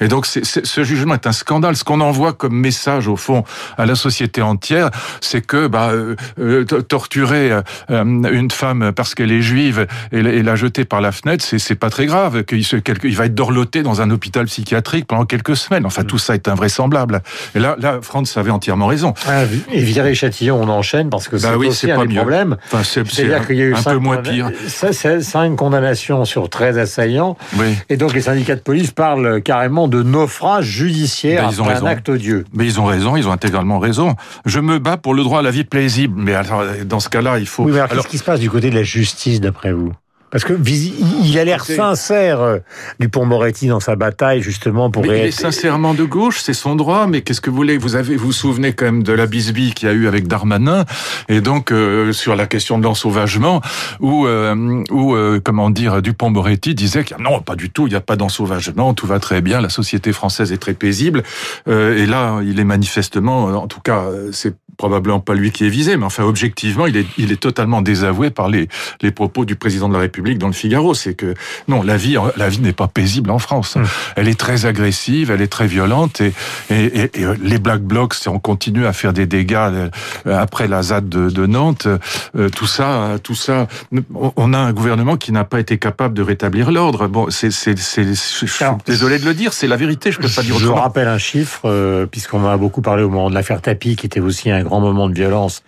Et 0.01 0.07
donc, 0.07 0.25
ce 0.25 0.83
jugement 0.83 1.13
est 1.15 1.27
un 1.27 1.31
scandale. 1.31 1.75
Ce 1.75 1.83
qu'on 1.83 2.01
envoie 2.01 2.33
comme 2.33 2.55
message, 2.55 3.07
au 3.07 3.15
fond, 3.15 3.43
à 3.77 3.85
la 3.85 3.95
société 3.95 4.41
entière, 4.41 4.89
c'est 5.21 5.41
que 5.45 5.67
bah, 5.67 5.89
euh, 5.91 6.15
euh, 6.39 6.63
torturer 6.65 7.51
euh, 7.89 8.03
une 8.31 8.51
femme 8.51 8.91
parce 8.95 9.15
qu'elle 9.15 9.31
est 9.31 9.41
juive 9.41 9.87
et, 10.11 10.21
la- 10.21 10.31
et 10.31 10.43
la 10.43 10.55
jeter 10.55 10.85
par 10.85 11.01
la 11.01 11.11
fenêtre, 11.11 11.43
c'est 11.47 11.75
pas 11.77 11.89
très 11.89 12.05
grave. 12.05 12.43
Qu'il 12.43 13.15
va 13.15 13.25
être 13.25 13.35
dorloté 13.35 13.83
dans 13.83 14.01
un 14.01 14.09
hôpital 14.11 14.45
psychiatrique 14.45 15.05
pendant 15.07 15.25
quelques 15.25 15.55
semaines. 15.55 15.85
Enfin, 15.85 16.03
tout 16.03 16.17
ça 16.17 16.33
est 16.35 16.47
invraisemblable. 16.47 17.21
Et 17.55 17.59
là, 17.59 17.75
là, 17.79 17.99
Franz 18.01 18.37
avait 18.39 18.51
entièrement 18.51 18.87
raison. 18.87 19.13
Ah, 19.27 19.43
et 19.71 19.79
Virer-Châtillon, 19.81 20.61
on 20.61 20.69
enchaîne 20.69 21.09
parce 21.09 21.27
que 21.27 21.35
Bah 21.37 21.49
c'est 21.51 21.55
oui, 21.55 21.67
aussi 21.67 21.91
un 21.91 21.95
pas 21.95 22.01
des 22.05 22.09
mieux. 22.13 22.15
problèmes. 22.19 22.57
Enfin, 22.71 22.83
C'est-à-dire 22.83 23.45
qu'il 23.47 23.55
y 23.57 23.61
a 23.61 23.65
eu 23.65 23.73
un 23.73 23.81
cinq 23.81 23.93
peu 23.93 23.97
moins 23.99 24.17
pire. 24.17 24.51
Ça, 24.67 24.93
c'est 24.93 25.21
cinq 25.21 25.55
condamnations 25.55 26.25
sur 26.25 26.49
13 26.49 26.77
assaillants. 26.77 27.37
Oui. 27.57 27.75
Et 27.89 27.97
donc 27.97 28.13
les 28.13 28.21
syndicats 28.21 28.55
de 28.55 28.61
police 28.61 28.91
parlent 28.91 29.41
carrément 29.41 29.87
de 29.87 30.03
naufrage 30.03 30.65
judiciaire 30.65 31.43
Ben, 31.43 31.49
ils 31.51 31.61
ont 31.61 31.65
après 31.65 31.73
raison. 31.75 31.85
un 31.87 31.89
acte 31.89 32.09
odieux. 32.09 32.45
Mais 32.53 32.65
ils 32.65 32.79
ont 32.79 32.85
raison, 32.85 33.15
ils 33.15 33.27
ont 33.27 33.31
intégralement 33.31 33.79
raison. 33.79 34.15
Je 34.45 34.59
me 34.59 34.79
bats 34.79 34.97
pour 34.97 35.13
le 35.13 35.23
droit 35.23 35.39
à 35.39 35.41
la 35.43 35.51
vie 35.51 35.63
paisible. 35.63 36.15
Mais 36.17 36.33
alors, 36.33 36.63
dans 36.85 36.99
ce 36.99 37.09
cas-là, 37.09 37.39
il 37.39 37.47
faut. 37.47 37.63
Oui, 37.63 37.71
mais 37.71 37.79
alors, 37.79 37.91
Alors, 37.91 38.03
qu'est-ce 38.05 38.11
qui 38.11 38.17
se 38.17 38.23
passe 38.23 38.39
du 38.39 38.49
côté 38.49 38.69
de 38.69 38.75
la 38.75 38.83
justice, 38.83 39.39
d'après 39.41 39.71
vous? 39.71 39.91
Parce 40.29 40.43
que 40.43 40.53
il 40.53 41.39
a 41.39 41.45
l'air 41.45 41.63
sincère, 41.63 42.41
euh, 42.41 42.57
Dupont-Moretti, 42.99 43.67
dans 43.67 43.79
sa 43.79 43.95
bataille, 43.95 44.41
justement, 44.41 44.91
pour... 44.91 45.05
Mais 45.05 45.19
il 45.19 45.25
est 45.27 45.31
sincèrement 45.31 45.93
de 45.93 46.03
gauche, 46.03 46.39
c'est 46.41 46.53
son 46.53 46.75
droit. 46.75 47.07
Mais 47.07 47.21
qu'est-ce 47.21 47.41
que 47.41 47.49
vous 47.49 47.55
voulez? 47.55 47.77
Vous 47.77 47.95
avez, 47.95 48.15
vous 48.15 48.27
vous 48.27 48.31
souvenez 48.33 48.73
quand 48.73 48.85
même 48.85 49.03
de 49.03 49.13
la 49.13 49.25
bisbille 49.25 49.73
qu'il 49.73 49.87
y 49.87 49.91
a 49.91 49.93
eu 49.93 50.07
avec 50.07 50.27
Darmanin, 50.27 50.85
et 51.29 51.41
donc 51.41 51.71
euh, 51.71 52.11
sur 52.11 52.35
la 52.35 52.45
question 52.45 52.77
de 52.77 52.83
l'ensauvagement, 52.83 53.61
où, 53.99 54.27
euh, 54.27 54.83
où 54.91 55.15
euh, 55.15 55.39
comment 55.43 55.69
dire, 55.69 56.01
Dupont-Moretti 56.01 56.75
disait 56.75 57.03
que 57.03 57.15
non, 57.21 57.39
pas 57.41 57.55
du 57.55 57.69
tout, 57.69 57.87
il 57.87 57.91
n'y 57.91 57.95
a 57.95 58.01
pas 58.01 58.15
d'ensauvagement, 58.15 58.93
tout 58.93 59.07
va 59.07 59.19
très 59.19 59.41
bien, 59.41 59.61
la 59.61 59.69
société 59.69 60.11
française 60.11 60.51
est 60.51 60.57
très 60.57 60.73
paisible. 60.73 61.23
Euh, 61.67 61.97
et 61.97 62.05
là, 62.05 62.41
il 62.43 62.59
est 62.59 62.65
manifestement, 62.65 63.45
en 63.45 63.67
tout 63.67 63.81
cas, 63.81 64.01
euh, 64.05 64.29
c'est 64.31 64.55
probablement 64.77 65.19
pas 65.19 65.33
lui 65.33 65.51
qui 65.51 65.65
est 65.65 65.69
visé, 65.69 65.97
mais 65.97 66.05
enfin 66.05 66.23
objectivement, 66.23 66.85
il 66.87 66.97
est, 66.97 67.05
il 67.17 67.31
est 67.31 67.39
totalement 67.41 67.81
désavoué 67.81 68.29
par 68.29 68.47
les, 68.47 68.67
les 69.01 69.11
propos 69.11 69.43
du 69.45 69.55
président 69.55 69.89
de 69.89 69.93
la 69.93 69.99
République 69.99 70.37
dans 70.37 70.47
le 70.47 70.53
Figaro. 70.53 70.93
C'est 70.93 71.13
que 71.15 71.33
non, 71.67 71.81
la 71.83 71.97
vie, 71.97 72.15
la 72.37 72.49
vie 72.49 72.59
n'est 72.59 72.73
pas 72.73 72.87
paisible 72.87 73.31
en 73.31 73.39
France. 73.39 73.75
Hum. 73.75 73.85
Elle 74.15 74.27
est 74.27 74.39
très 74.39 74.65
agressive, 74.65 75.31
elle 75.31 75.41
est 75.41 75.47
très 75.51 75.67
violente, 75.67 76.21
et, 76.21 76.33
et, 76.69 76.85
et- 76.85 77.11
et, 77.21 77.25
euh, 77.25 77.35
les 77.41 77.57
Black 77.57 77.81
Blocs, 77.81 78.13
si 78.13 78.29
on 78.29 78.39
continue 78.39 78.85
à 78.85 78.93
faire 78.93 79.13
des 79.13 79.25
dégâts 79.25 79.55
euh, 79.57 79.89
après 80.25 80.67
la 80.67 80.83
ZAD 80.83 81.09
de, 81.09 81.29
de 81.29 81.45
Nantes, 81.45 81.87
euh, 82.35 82.49
tout 82.49 82.67
ça, 82.67 83.17
tout 83.23 83.35
ça, 83.35 83.67
on- 84.13 84.53
a 84.53 84.57
un 84.57 84.71
gouvernement 84.73 85.17
qui 85.17 85.31
n'a 85.31 85.43
pas 85.43 85.59
été 85.59 85.77
capable 85.77 86.13
de 86.13 86.21
rétablir 86.21 86.71
l'ordre. 86.71 87.07
Bon, 87.07 87.27
c'est, 87.29 87.51
c'est, 87.51 87.77
c'est, 87.77 88.05
je 88.05 88.13
suis 88.45 88.65
désolé 88.85 89.19
de 89.19 89.25
le 89.25 89.33
dire, 89.33 89.51
c'est 89.53 89.67
la 89.67 89.75
vérité, 89.75 90.11
je 90.11 90.19
peux 90.19 90.29
pas 90.29 90.41
dire 90.43 90.57
Je 90.57 90.67
vous 90.67 90.73
rappelle 90.75 91.07
un 91.07 91.17
chiffre, 91.17 91.61
euh, 91.65 92.05
puisqu'on 92.05 92.43
en 92.45 92.49
a 92.49 92.57
beaucoup 92.57 92.81
parlé 92.81 93.03
au 93.03 93.09
moment 93.09 93.29
de 93.29 93.35
l'affaire 93.35 93.61
Tapi, 93.61 93.95
qui 93.95 94.05
était 94.05 94.19
aussi 94.21 94.49
un 94.51 94.63
grand 94.67 94.79
moment 94.79 95.09
de 95.09 95.13
violence, 95.15 95.63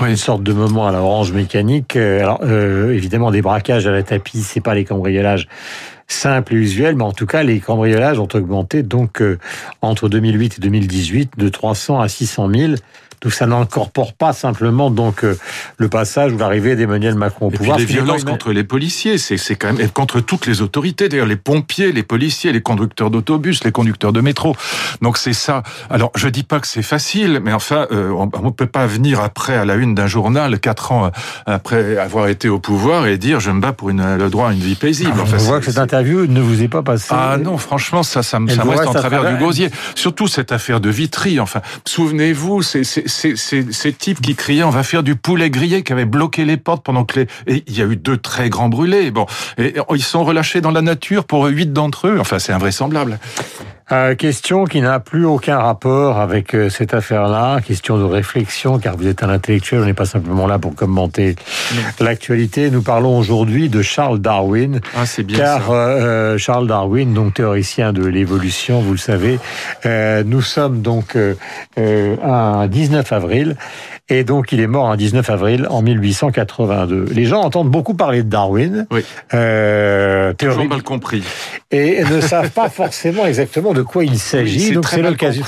Oui. 0.00 0.10
une 0.10 0.16
sorte 0.16 0.42
de 0.42 0.52
moment 0.52 0.86
à 0.86 0.92
la 0.92 1.00
orange 1.00 1.32
mécanique. 1.32 1.96
Euh, 1.96 2.20
Alors, 2.20 2.40
euh, 2.42 2.92
évidemment, 2.92 3.30
des 3.30 3.42
braquages 3.42 3.86
à 3.86 3.90
la 3.92 4.02
Tapi, 4.02 4.38
c'est 4.42 4.60
pas 4.60 4.74
les 4.74 4.84
cambriolages 4.84 5.48
simples 6.08 6.54
et 6.54 6.56
usuels, 6.58 6.96
mais 6.96 7.04
en 7.04 7.12
tout 7.12 7.26
cas, 7.26 7.42
les 7.42 7.60
cambriolages 7.60 8.18
ont 8.18 8.28
augmenté 8.34 8.82
donc 8.82 9.22
euh, 9.22 9.38
entre 9.80 10.08
2008 10.08 10.58
et 10.58 10.60
2018 10.60 11.32
de 11.38 11.48
300 11.48 12.00
à 12.00 12.08
600 12.08 12.50
000. 12.52 12.72
Donc 13.22 13.32
ça 13.32 13.46
n'incorpore 13.46 14.14
pas 14.14 14.32
simplement 14.32 14.90
donc 14.90 15.24
euh, 15.24 15.36
le 15.76 15.88
passage 15.88 16.32
ou 16.32 16.38
l'arrivée 16.38 16.74
d'Emmanuel 16.76 17.14
Macron 17.14 17.46
au 17.46 17.48
Et 17.48 17.52
puis 17.52 17.58
pouvoir. 17.58 17.78
les 17.78 17.84
n'est 17.84 17.88
pas 17.88 17.92
violences 18.02 18.24
contre 18.24 18.52
les 18.52 18.64
policiers, 18.64 19.18
c'est 19.18 19.56
quand 19.56 19.72
même 19.72 19.80
et 19.80 19.88
contre 19.88 20.20
toutes 20.20 20.46
les 20.46 20.62
autorités, 20.62 21.08
d'ailleurs 21.08 21.26
les 21.26 21.36
pompiers, 21.36 21.92
les 21.92 22.02
policiers, 22.02 22.52
les 22.52 22.62
conducteurs 22.62 23.10
d'autobus, 23.10 23.62
les 23.64 23.72
conducteurs 23.72 24.12
de 24.12 24.20
métro. 24.20 24.56
Donc 25.02 25.18
c'est 25.18 25.32
ça. 25.34 25.62
Alors 25.90 26.12
je 26.14 26.28
dis 26.28 26.42
pas 26.44 26.60
que 26.60 26.66
c'est 26.66 26.82
facile, 26.82 27.40
mais 27.44 27.52
enfin 27.52 27.86
euh, 27.92 28.10
on, 28.10 28.30
on 28.42 28.52
peut 28.52 28.66
pas 28.66 28.86
venir 28.86 29.20
après 29.20 29.54
à 29.56 29.64
la 29.64 29.74
une 29.74 29.94
d'un 29.94 30.06
journal 30.06 30.58
quatre 30.58 30.92
ans 30.92 31.06
euh, 31.06 31.10
après 31.46 31.98
avoir 31.98 32.28
été 32.28 32.48
au 32.48 32.58
pouvoir 32.58 33.06
et 33.06 33.18
dire 33.18 33.38
je 33.40 33.50
me 33.50 33.60
bats 33.60 33.72
pour 33.72 33.90
une, 33.90 34.16
le 34.16 34.30
droit 34.30 34.48
à 34.48 34.52
une 34.52 34.58
vie 34.60 34.74
paisible. 34.76 35.12
On 35.18 35.22
Enfin, 35.22 35.36
voit 35.36 35.56
c'est- 35.56 35.60
que 35.60 35.66
cette 35.72 35.78
interview 35.78 36.26
ne 36.26 36.40
vous 36.40 36.62
est 36.62 36.68
pas 36.68 36.82
passée. 36.82 37.08
ah 37.10 37.36
non, 37.36 37.58
franchement, 37.58 38.02
ça, 38.02 38.22
ça 38.22 38.40
me, 38.40 38.48
reste 38.48 38.62
reste 38.62 38.86
en 38.88 38.92
travers 38.94 39.20
travers- 39.20 39.38
du 39.38 39.44
gosier. 39.44 39.70
Surtout 39.94 40.26
cette 40.28 40.52
affaire 40.52 40.80
de 40.80 40.88
Vitry. 40.90 41.38
Enfin, 41.40 41.60
souvenez-vous, 41.86 42.62
c'est- 42.62 42.84
ces 43.10 43.92
types 43.92 44.20
qui 44.20 44.34
criaient 44.34 44.62
on 44.62 44.70
va 44.70 44.82
faire 44.82 45.02
du 45.02 45.16
poulet 45.16 45.50
grillé, 45.50 45.82
qui 45.82 45.92
avaient 45.92 46.04
bloqué 46.04 46.44
les 46.44 46.56
portes 46.56 46.84
pendant 46.84 47.04
que 47.04 47.20
les... 47.20 47.26
Et 47.46 47.64
il 47.66 47.76
y 47.76 47.82
a 47.82 47.84
eu 47.84 47.96
deux 47.96 48.16
très 48.16 48.48
grands 48.48 48.68
brûlés. 48.68 49.10
Bon, 49.10 49.26
et 49.58 49.74
ils 49.94 50.02
sont 50.02 50.24
relâchés 50.24 50.60
dans 50.60 50.70
la 50.70 50.82
nature 50.82 51.24
pour 51.24 51.46
huit 51.46 51.72
d'entre 51.72 52.08
eux. 52.08 52.18
Enfin, 52.20 52.38
c'est 52.38 52.52
invraisemblable. 52.52 53.18
Euh, 53.92 54.14
question 54.14 54.64
qui 54.66 54.80
n'a 54.80 55.00
plus 55.00 55.24
aucun 55.24 55.58
rapport 55.58 56.18
avec 56.20 56.54
euh, 56.54 56.70
cette 56.70 56.94
affaire-là, 56.94 57.60
question 57.60 57.98
de 57.98 58.04
réflexion, 58.04 58.78
car 58.78 58.96
vous 58.96 59.08
êtes 59.08 59.24
un 59.24 59.28
intellectuel, 59.28 59.80
on 59.82 59.84
n'est 59.84 59.94
pas 59.94 60.04
simplement 60.04 60.46
là 60.46 60.60
pour 60.60 60.76
commenter 60.76 61.34
l'actualité. 61.98 62.70
Nous 62.70 62.82
parlons 62.82 63.18
aujourd'hui 63.18 63.68
de 63.68 63.82
Charles 63.82 64.20
Darwin, 64.20 64.80
Ah, 64.96 65.02
bien 65.24 65.38
car 65.38 65.66
ça. 65.66 65.72
euh, 65.72 66.38
Charles 66.38 66.68
Darwin, 66.68 67.12
donc 67.12 67.34
théoricien 67.34 67.92
de 67.92 68.04
l'évolution, 68.06 68.80
vous 68.80 68.92
le 68.92 68.98
savez, 68.98 69.40
euh, 69.86 70.22
nous 70.24 70.42
sommes 70.42 70.82
donc 70.82 71.16
euh, 71.16 71.34
euh, 71.78 72.16
un 72.22 72.68
19 72.68 73.12
avril, 73.12 73.56
et 74.10 74.24
donc 74.24 74.52
il 74.52 74.60
est 74.60 74.66
mort 74.66 74.90
un 74.90 74.96
19 74.96 75.28
avril 75.30 75.66
en 75.70 75.80
1882. 75.82 77.06
Les 77.12 77.24
gens 77.24 77.40
entendent 77.40 77.70
beaucoup 77.70 77.94
parler 77.94 78.22
de 78.22 78.28
Darwin, 78.28 78.86
Oui. 78.90 79.02
euh, 79.34 80.32
Toujours 80.34 80.54
théorie, 80.56 80.68
mal 80.68 80.82
compris. 80.82 81.22
et 81.70 82.02
ne 82.04 82.20
savent 82.20 82.50
pas 82.50 82.68
forcément 82.70 83.24
exactement 83.26 83.72
de 83.72 83.82
quoi 83.82 84.04
il 84.04 84.10
Oui, 84.10 84.18
s'agit. 84.18 84.72
donc 84.72 84.82
très 84.82 84.96
c'est 84.96 85.02
mal 85.02 85.12
l'occasion. 85.12 85.44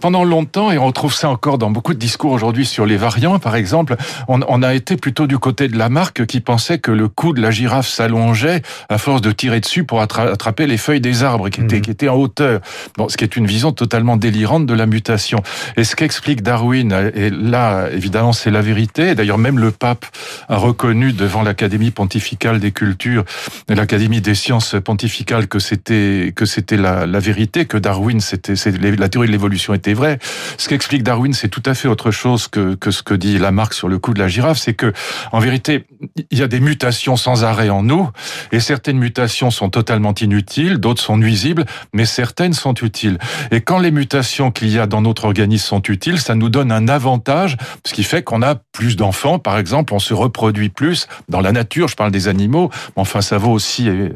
Pendant 0.00 0.24
longtemps, 0.24 0.70
et 0.70 0.78
on 0.78 0.86
retrouve 0.86 1.14
ça 1.14 1.28
encore 1.30 1.58
dans 1.58 1.70
beaucoup 1.70 1.94
de 1.94 1.98
discours 1.98 2.32
aujourd'hui 2.32 2.66
sur 2.66 2.86
les 2.86 2.96
variants, 2.96 3.38
par 3.38 3.56
exemple, 3.56 3.96
on, 4.28 4.40
on 4.48 4.62
a 4.62 4.74
été 4.74 4.96
plutôt 4.96 5.26
du 5.26 5.38
côté 5.38 5.68
de 5.68 5.76
la 5.78 5.88
marque 5.88 6.26
qui 6.26 6.40
pensait 6.40 6.78
que 6.78 6.90
le 6.90 7.08
cou 7.08 7.32
de 7.32 7.40
la 7.40 7.50
girafe 7.50 7.88
s'allongeait 7.88 8.62
à 8.88 8.98
force 8.98 9.20
de 9.22 9.32
tirer 9.32 9.60
dessus 9.60 9.84
pour 9.84 10.00
attra- 10.02 10.30
attraper 10.32 10.66
les 10.66 10.76
feuilles 10.76 11.00
des 11.00 11.22
arbres 11.22 11.48
qui 11.48 11.60
étaient, 11.62 11.76
Mhm. 11.76 11.82
qui 11.82 11.90
étaient 11.90 12.08
en 12.08 12.16
hauteur. 12.16 12.60
Bon, 12.98 13.08
ce 13.08 13.16
qui 13.16 13.24
est 13.24 13.36
une 13.36 13.46
vision 13.46 13.72
totalement 13.72 14.16
délirante 14.16 14.66
de 14.66 14.74
la 14.74 14.86
mutation. 14.86 15.42
Et 15.76 15.84
ce 15.84 15.96
qu'explique 15.96 16.42
Darwin, 16.42 17.10
et 17.14 17.30
là, 17.54 17.88
évidemment, 17.92 18.32
c'est 18.32 18.50
la 18.50 18.62
vérité. 18.62 19.14
D'ailleurs, 19.14 19.38
même 19.38 19.60
le 19.60 19.70
pape 19.70 20.06
a 20.48 20.56
reconnu 20.56 21.12
devant 21.12 21.42
l'Académie 21.42 21.92
pontificale 21.92 22.58
des 22.58 22.72
cultures 22.72 23.24
l'Académie 23.68 24.20
des 24.20 24.34
sciences 24.34 24.76
pontificales 24.84 25.46
que 25.46 25.58
c'était 25.58 26.32
que 26.34 26.46
c'était 26.46 26.76
la, 26.76 27.06
vérité, 27.20 27.64
que 27.64 27.78
Darwin, 27.78 28.20
c'était 28.20 28.54
la 28.80 29.08
théorie 29.08 29.28
de 29.28 29.32
l'évolution 29.32 29.72
était 29.74 29.94
vraie. 29.94 30.18
Ce 30.58 30.68
qu'explique 30.68 31.02
Darwin, 31.02 31.32
c'est 31.32 31.48
tout 31.48 31.62
à 31.66 31.74
fait 31.74 31.88
autre 31.88 32.10
chose 32.10 32.48
que, 32.48 32.74
que 32.74 32.90
ce 32.90 33.02
que 33.02 33.14
dit 33.14 33.38
Lamarck 33.38 33.72
sur 33.72 33.88
le 33.88 33.98
coup 33.98 34.14
de 34.14 34.18
la 34.18 34.28
girafe. 34.28 34.58
C'est 34.58 34.74
que, 34.74 34.92
en 35.32 35.38
vérité, 35.38 35.86
il 36.30 36.38
y 36.38 36.42
a 36.42 36.48
des 36.48 36.60
mutations 36.60 37.16
sans 37.16 37.44
arrêt 37.44 37.70
en 37.70 37.82
nous, 37.82 38.08
et 38.52 38.60
certaines 38.60 38.98
mutations 38.98 39.50
sont 39.50 39.70
totalement 39.70 40.14
inutiles, 40.14 40.78
d'autres 40.78 41.02
sont 41.02 41.16
nuisibles, 41.16 41.64
mais 41.92 42.04
certaines 42.04 42.52
sont 42.52 42.74
utiles. 42.74 43.18
Et 43.50 43.60
quand 43.60 43.78
les 43.78 43.90
mutations 43.90 44.50
qu'il 44.50 44.70
y 44.70 44.78
a 44.78 44.86
dans 44.86 45.02
notre 45.02 45.24
organisme 45.24 45.66
sont 45.66 45.82
utiles, 45.82 46.18
ça 46.18 46.34
nous 46.34 46.48
donne 46.48 46.72
un 46.72 46.88
avantage, 46.88 47.43
ce 47.84 47.92
qui 47.92 48.02
fait 48.02 48.22
qu'on 48.22 48.42
a 48.42 48.54
plus 48.72 48.96
d'enfants, 48.96 49.38
par 49.38 49.58
exemple, 49.58 49.94
on 49.94 49.98
se 49.98 50.14
reproduit 50.14 50.68
plus 50.68 51.06
dans 51.28 51.40
la 51.40 51.52
nature. 51.52 51.88
Je 51.88 51.96
parle 51.96 52.10
des 52.10 52.28
animaux, 52.28 52.70
mais 52.96 53.02
enfin 53.02 53.20
ça 53.20 53.38
vaut 53.38 53.52
aussi 53.52 53.88
euh, 53.88 54.08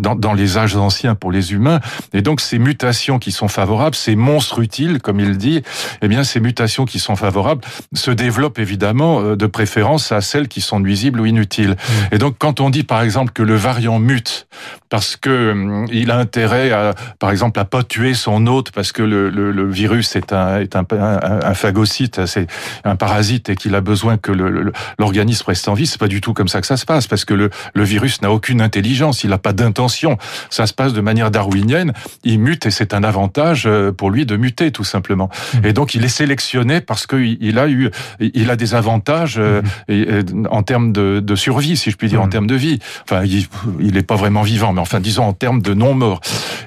dans, 0.00 0.32
les 0.34 0.58
âges 0.58 0.76
anciens 0.76 1.14
pour 1.14 1.32
les 1.32 1.52
humains. 1.52 1.80
Et 2.12 2.22
donc 2.22 2.40
ces 2.40 2.58
mutations 2.58 3.18
qui 3.18 3.32
sont 3.32 3.48
favorables, 3.48 3.94
ces 3.94 4.16
monstres 4.16 4.32
monstre 4.32 4.60
utile, 4.60 5.00
comme 5.00 5.20
il 5.20 5.36
dit, 5.36 5.62
eh 6.00 6.08
bien 6.08 6.24
ces 6.24 6.40
mutations 6.40 6.84
qui 6.84 6.98
sont 6.98 7.16
favorables 7.16 7.60
se 7.92 8.10
développent 8.10 8.58
évidemment 8.58 9.20
euh, 9.20 9.36
de 9.36 9.46
préférence 9.46 10.10
à 10.10 10.20
celles 10.20 10.48
qui 10.48 10.60
sont 10.60 10.80
nuisibles 10.80 11.20
ou 11.20 11.26
inutiles. 11.26 11.72
Mmh. 11.72 12.14
Et 12.14 12.18
donc 12.18 12.36
quand 12.38 12.60
on 12.60 12.70
dit 12.70 12.82
par 12.82 13.02
exemple 13.02 13.32
que 13.32 13.42
le 13.42 13.54
variant 13.54 13.98
mute 13.98 14.48
parce 14.92 15.16
que 15.16 15.52
hum, 15.52 15.86
il 15.90 16.10
a 16.10 16.18
intérêt 16.18 16.70
à, 16.70 16.94
par 17.18 17.30
exemple, 17.30 17.58
à 17.58 17.64
pas 17.64 17.82
tuer 17.82 18.12
son 18.12 18.46
hôte 18.46 18.72
parce 18.72 18.92
que 18.92 19.02
le, 19.02 19.30
le, 19.30 19.50
le 19.50 19.70
virus 19.70 20.16
est 20.16 20.34
un, 20.34 20.60
est 20.60 20.76
un, 20.76 20.84
un, 20.90 21.40
un 21.42 21.54
phagocyte, 21.54 22.26
c'est 22.32 22.46
un 22.84 22.96
parasite 22.96 23.48
et 23.48 23.56
qu'il 23.56 23.74
a 23.74 23.80
besoin 23.80 24.16
que 24.16 24.32
l'organisme 24.98 25.44
reste 25.46 25.68
en 25.68 25.74
vie. 25.74 25.86
C'est 25.86 26.00
pas 26.00 26.08
du 26.08 26.20
tout 26.20 26.32
comme 26.32 26.48
ça 26.48 26.60
que 26.60 26.66
ça 26.66 26.76
se 26.76 26.84
passe 26.84 27.06
parce 27.06 27.24
que 27.24 27.34
le, 27.34 27.50
le 27.74 27.84
virus 27.84 28.22
n'a 28.22 28.30
aucune 28.30 28.60
intelligence, 28.60 29.24
il 29.24 29.30
n'a 29.30 29.38
pas 29.38 29.52
d'intention. 29.52 30.18
Ça 30.50 30.66
se 30.66 30.72
passe 30.72 30.92
de 30.92 31.00
manière 31.00 31.30
darwinienne. 31.30 31.92
Il 32.24 32.40
mute 32.40 32.66
et 32.66 32.70
c'est 32.70 32.94
un 32.94 33.04
avantage 33.04 33.64
euh, 33.66 33.92
pour 33.92 34.10
lui 34.10 34.26
de 34.26 34.36
muter 34.36 34.70
tout 34.70 34.84
simplement. 34.84 35.28
Mmh. 35.54 35.66
Et 35.66 35.72
donc 35.72 35.94
il 35.94 36.04
est 36.04 36.08
sélectionné 36.08 36.80
parce 36.80 37.06
qu'il 37.06 37.38
il 37.40 37.58
a 37.58 37.68
eu, 37.68 37.90
il 38.20 38.50
a 38.50 38.56
des 38.56 38.74
avantages 38.74 39.36
euh, 39.38 39.62
mmh. 39.88 40.46
en 40.50 40.62
termes 40.62 40.92
de, 40.92 41.20
de, 41.20 41.34
survie, 41.34 41.76
si 41.76 41.90
je 41.90 41.96
puis 41.96 42.08
dire, 42.08 42.20
mmh. 42.20 42.24
en 42.24 42.28
termes 42.28 42.46
de 42.46 42.54
vie. 42.54 42.78
Enfin, 43.04 43.22
il 43.24 43.92
n'est 43.92 44.02
pas 44.02 44.16
vraiment 44.16 44.42
vivant, 44.42 44.72
mais 44.72 44.80
enfin 44.80 45.00
disons 45.00 45.24
en 45.24 45.32
termes 45.32 45.62
de 45.62 45.74
non-mort. 45.74 46.20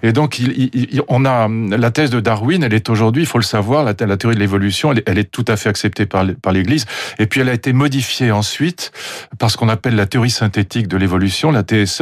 Et 0.03 0.11
donc 0.11 0.39
il, 0.39 0.69
il, 0.73 1.01
on 1.07 1.25
a 1.25 1.47
la 1.47 1.91
thèse 1.91 2.09
de 2.09 2.19
Darwin, 2.19 2.63
elle 2.63 2.73
est 2.73 2.89
aujourd'hui, 2.89 3.23
il 3.23 3.25
faut 3.27 3.37
le 3.37 3.43
savoir, 3.43 3.83
la, 3.83 3.93
la 3.99 4.17
théorie 4.17 4.35
de 4.35 4.39
l'évolution, 4.39 4.91
elle, 4.91 5.03
elle, 5.05 5.17
est 5.17 5.31
tout 5.31 5.44
à 5.47 5.57
fait 5.57 5.69
acceptée 5.69 6.05
par, 6.05 6.25
par 6.41 6.53
l'Église. 6.53 6.85
Et 7.19 7.25
puis 7.25 7.41
elle 7.41 7.49
a 7.49 7.53
été 7.53 7.73
modifiée 7.73 8.31
ensuite 8.31 8.91
par 9.39 9.51
ce 9.51 9.57
qu'on 9.57 9.69
appelle 9.69 9.95
la 9.95 10.05
théorie 10.05 10.29
synthétique 10.29 10.87
de 10.87 10.97
l'évolution, 10.97 11.51
la 11.51 11.63
TSE, 11.63 12.01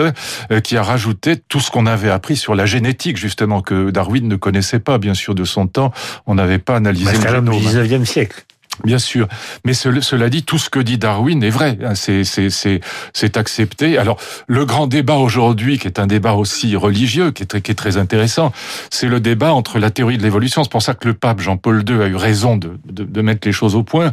euh, 0.51 0.59
qui 0.61 0.77
a 0.77 0.83
rajouté 0.83 1.37
tout 1.37 1.59
ce 1.59 1.71
qu'on 1.71 1.85
avait 1.85 2.09
appris 2.09 2.35
sur 2.35 2.55
la 2.55 2.65
génétique 2.65 3.17
justement 3.17 3.61
que 3.61 3.91
Darwin 3.91 4.27
ne 4.27 4.35
connaissait 4.35 4.79
pas, 4.79 4.97
bien 4.97 5.13
sûr, 5.13 5.35
de 5.35 5.43
son 5.43 5.67
temps. 5.67 5.91
On 6.25 6.35
n'avait 6.35 6.59
pas 6.59 6.75
analysé 6.75 7.05
bah, 7.05 7.31
le 7.31 7.35
génome. 7.35 7.55
19e 7.55 8.05
siècle. 8.05 8.45
Bien 8.83 8.97
sûr, 8.97 9.27
mais 9.65 9.73
cela 9.73 10.29
dit, 10.29 10.41
tout 10.41 10.57
ce 10.57 10.69
que 10.69 10.79
dit 10.79 10.97
Darwin 10.97 11.43
est 11.43 11.51
vrai, 11.51 11.77
hein, 11.83 11.93
c'est 11.93 13.37
accepté. 13.37 13.99
Alors 13.99 14.17
le 14.47 14.65
grand 14.65 14.87
débat 14.87 15.17
aujourd'hui, 15.17 15.77
qui 15.77 15.85
est 15.85 15.99
un 15.99 16.07
débat 16.07 16.33
aussi 16.33 16.75
religieux, 16.75 17.29
qui 17.29 17.43
est 17.43 17.45
très, 17.45 17.61
qui 17.61 17.69
est 17.69 17.75
très 17.75 17.97
intéressant, 17.97 18.51
c'est 18.89 19.07
le 19.07 19.19
débat 19.19 19.53
entre 19.53 19.77
la 19.77 19.91
théorie 19.91 20.17
de 20.17 20.23
l'évolution. 20.23 20.63
C'est 20.63 20.71
pour 20.71 20.81
ça 20.81 20.95
que 20.95 21.07
le 21.07 21.13
pape 21.13 21.39
Jean-Paul 21.39 21.83
II 21.87 22.01
a 22.01 22.07
eu 22.07 22.15
raison 22.15 22.57
de, 22.57 22.79
de, 22.89 23.03
de, 23.03 23.21
mettre 23.21 23.47
les 23.47 23.53
choses 23.53 23.75
au 23.75 23.83
point. 23.83 24.11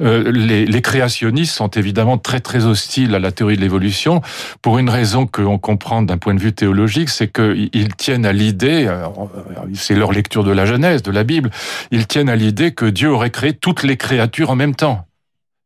Euh, 0.00 0.32
les, 0.32 0.64
les, 0.64 0.82
créationnistes 0.82 1.54
sont 1.54 1.68
évidemment 1.68 2.16
très 2.16 2.40
très 2.40 2.64
hostiles 2.64 3.14
à 3.14 3.18
la 3.18 3.30
théorie 3.30 3.56
de 3.56 3.60
l'évolution 3.60 4.22
pour 4.62 4.78
une 4.78 4.88
raison 4.88 5.26
que 5.26 5.42
l'on 5.42 5.58
comprend 5.58 6.00
d'un 6.00 6.16
point 6.16 6.34
de 6.34 6.40
vue 6.40 6.54
théologique, 6.54 7.10
c'est 7.10 7.30
qu'ils 7.30 7.94
tiennent 7.96 8.24
à 8.24 8.32
l'idée, 8.32 8.86
euh, 8.86 9.06
c'est 9.74 9.94
leur 9.94 10.12
lecture 10.12 10.44
de 10.44 10.50
la 10.50 10.64
Genèse, 10.64 11.02
de 11.02 11.10
la 11.10 11.24
Bible, 11.24 11.50
ils 11.90 12.06
tiennent 12.06 12.30
à 12.30 12.36
l'idée 12.36 12.72
que 12.72 12.86
Dieu 12.86 13.10
aurait 13.10 13.30
créé 13.30 13.52
toutes 13.52 13.82
les 13.82 13.97
créatures 13.98 14.50
en 14.50 14.56
même 14.56 14.74
temps 14.74 15.04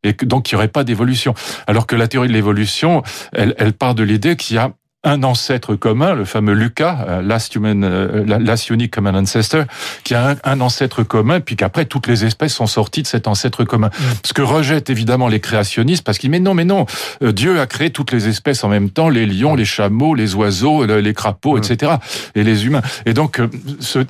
et 0.02 0.12
donc 0.12 0.50
il 0.50 0.54
n'y 0.54 0.56
aurait 0.56 0.68
pas 0.68 0.84
d'évolution. 0.84 1.34
Alors 1.66 1.86
que 1.86 1.96
la 1.96 2.08
théorie 2.08 2.28
de 2.28 2.32
l'évolution, 2.32 3.02
elle, 3.32 3.54
elle 3.58 3.72
part 3.72 3.94
de 3.94 4.02
l'idée 4.02 4.36
qu'il 4.36 4.56
y 4.56 4.58
a 4.58 4.72
un 5.04 5.24
ancêtre 5.24 5.74
commun, 5.74 6.14
le 6.14 6.24
fameux 6.24 6.52
Lucas, 6.52 7.04
euh, 7.08 7.22
last 7.22 7.56
human, 7.56 7.82
euh, 7.82 8.24
last 8.24 8.70
unique 8.70 8.92
common 8.92 9.14
ancestor, 9.14 9.64
qui 10.04 10.14
a 10.14 10.36
un, 10.44 10.60
ancêtre 10.60 11.02
commun, 11.02 11.40
puis 11.40 11.56
qu'après 11.56 11.86
toutes 11.86 12.06
les 12.06 12.24
espèces 12.24 12.54
sont 12.54 12.68
sorties 12.68 13.02
de 13.02 13.08
cet 13.08 13.26
ancêtre 13.26 13.64
commun. 13.64 13.88
Mm. 13.88 14.02
Ce 14.24 14.32
que 14.32 14.42
rejettent 14.42 14.90
évidemment 14.90 15.26
les 15.26 15.40
créationnistes, 15.40 16.04
parce 16.04 16.18
qu'ils 16.18 16.30
mais 16.30 16.38
non, 16.38 16.54
mais 16.54 16.64
non, 16.64 16.86
euh, 17.22 17.32
Dieu 17.32 17.60
a 17.60 17.66
créé 17.66 17.90
toutes 17.90 18.12
les 18.12 18.28
espèces 18.28 18.62
en 18.62 18.68
même 18.68 18.90
temps, 18.90 19.08
les 19.08 19.26
lions, 19.26 19.56
les 19.56 19.64
chameaux, 19.64 20.14
les 20.14 20.36
oiseaux, 20.36 20.84
les 20.86 21.14
crapauds, 21.14 21.56
mm. 21.56 21.58
etc., 21.58 21.92
et 22.36 22.44
les 22.44 22.64
humains. 22.66 22.82
Et 23.04 23.12
donc, 23.12 23.40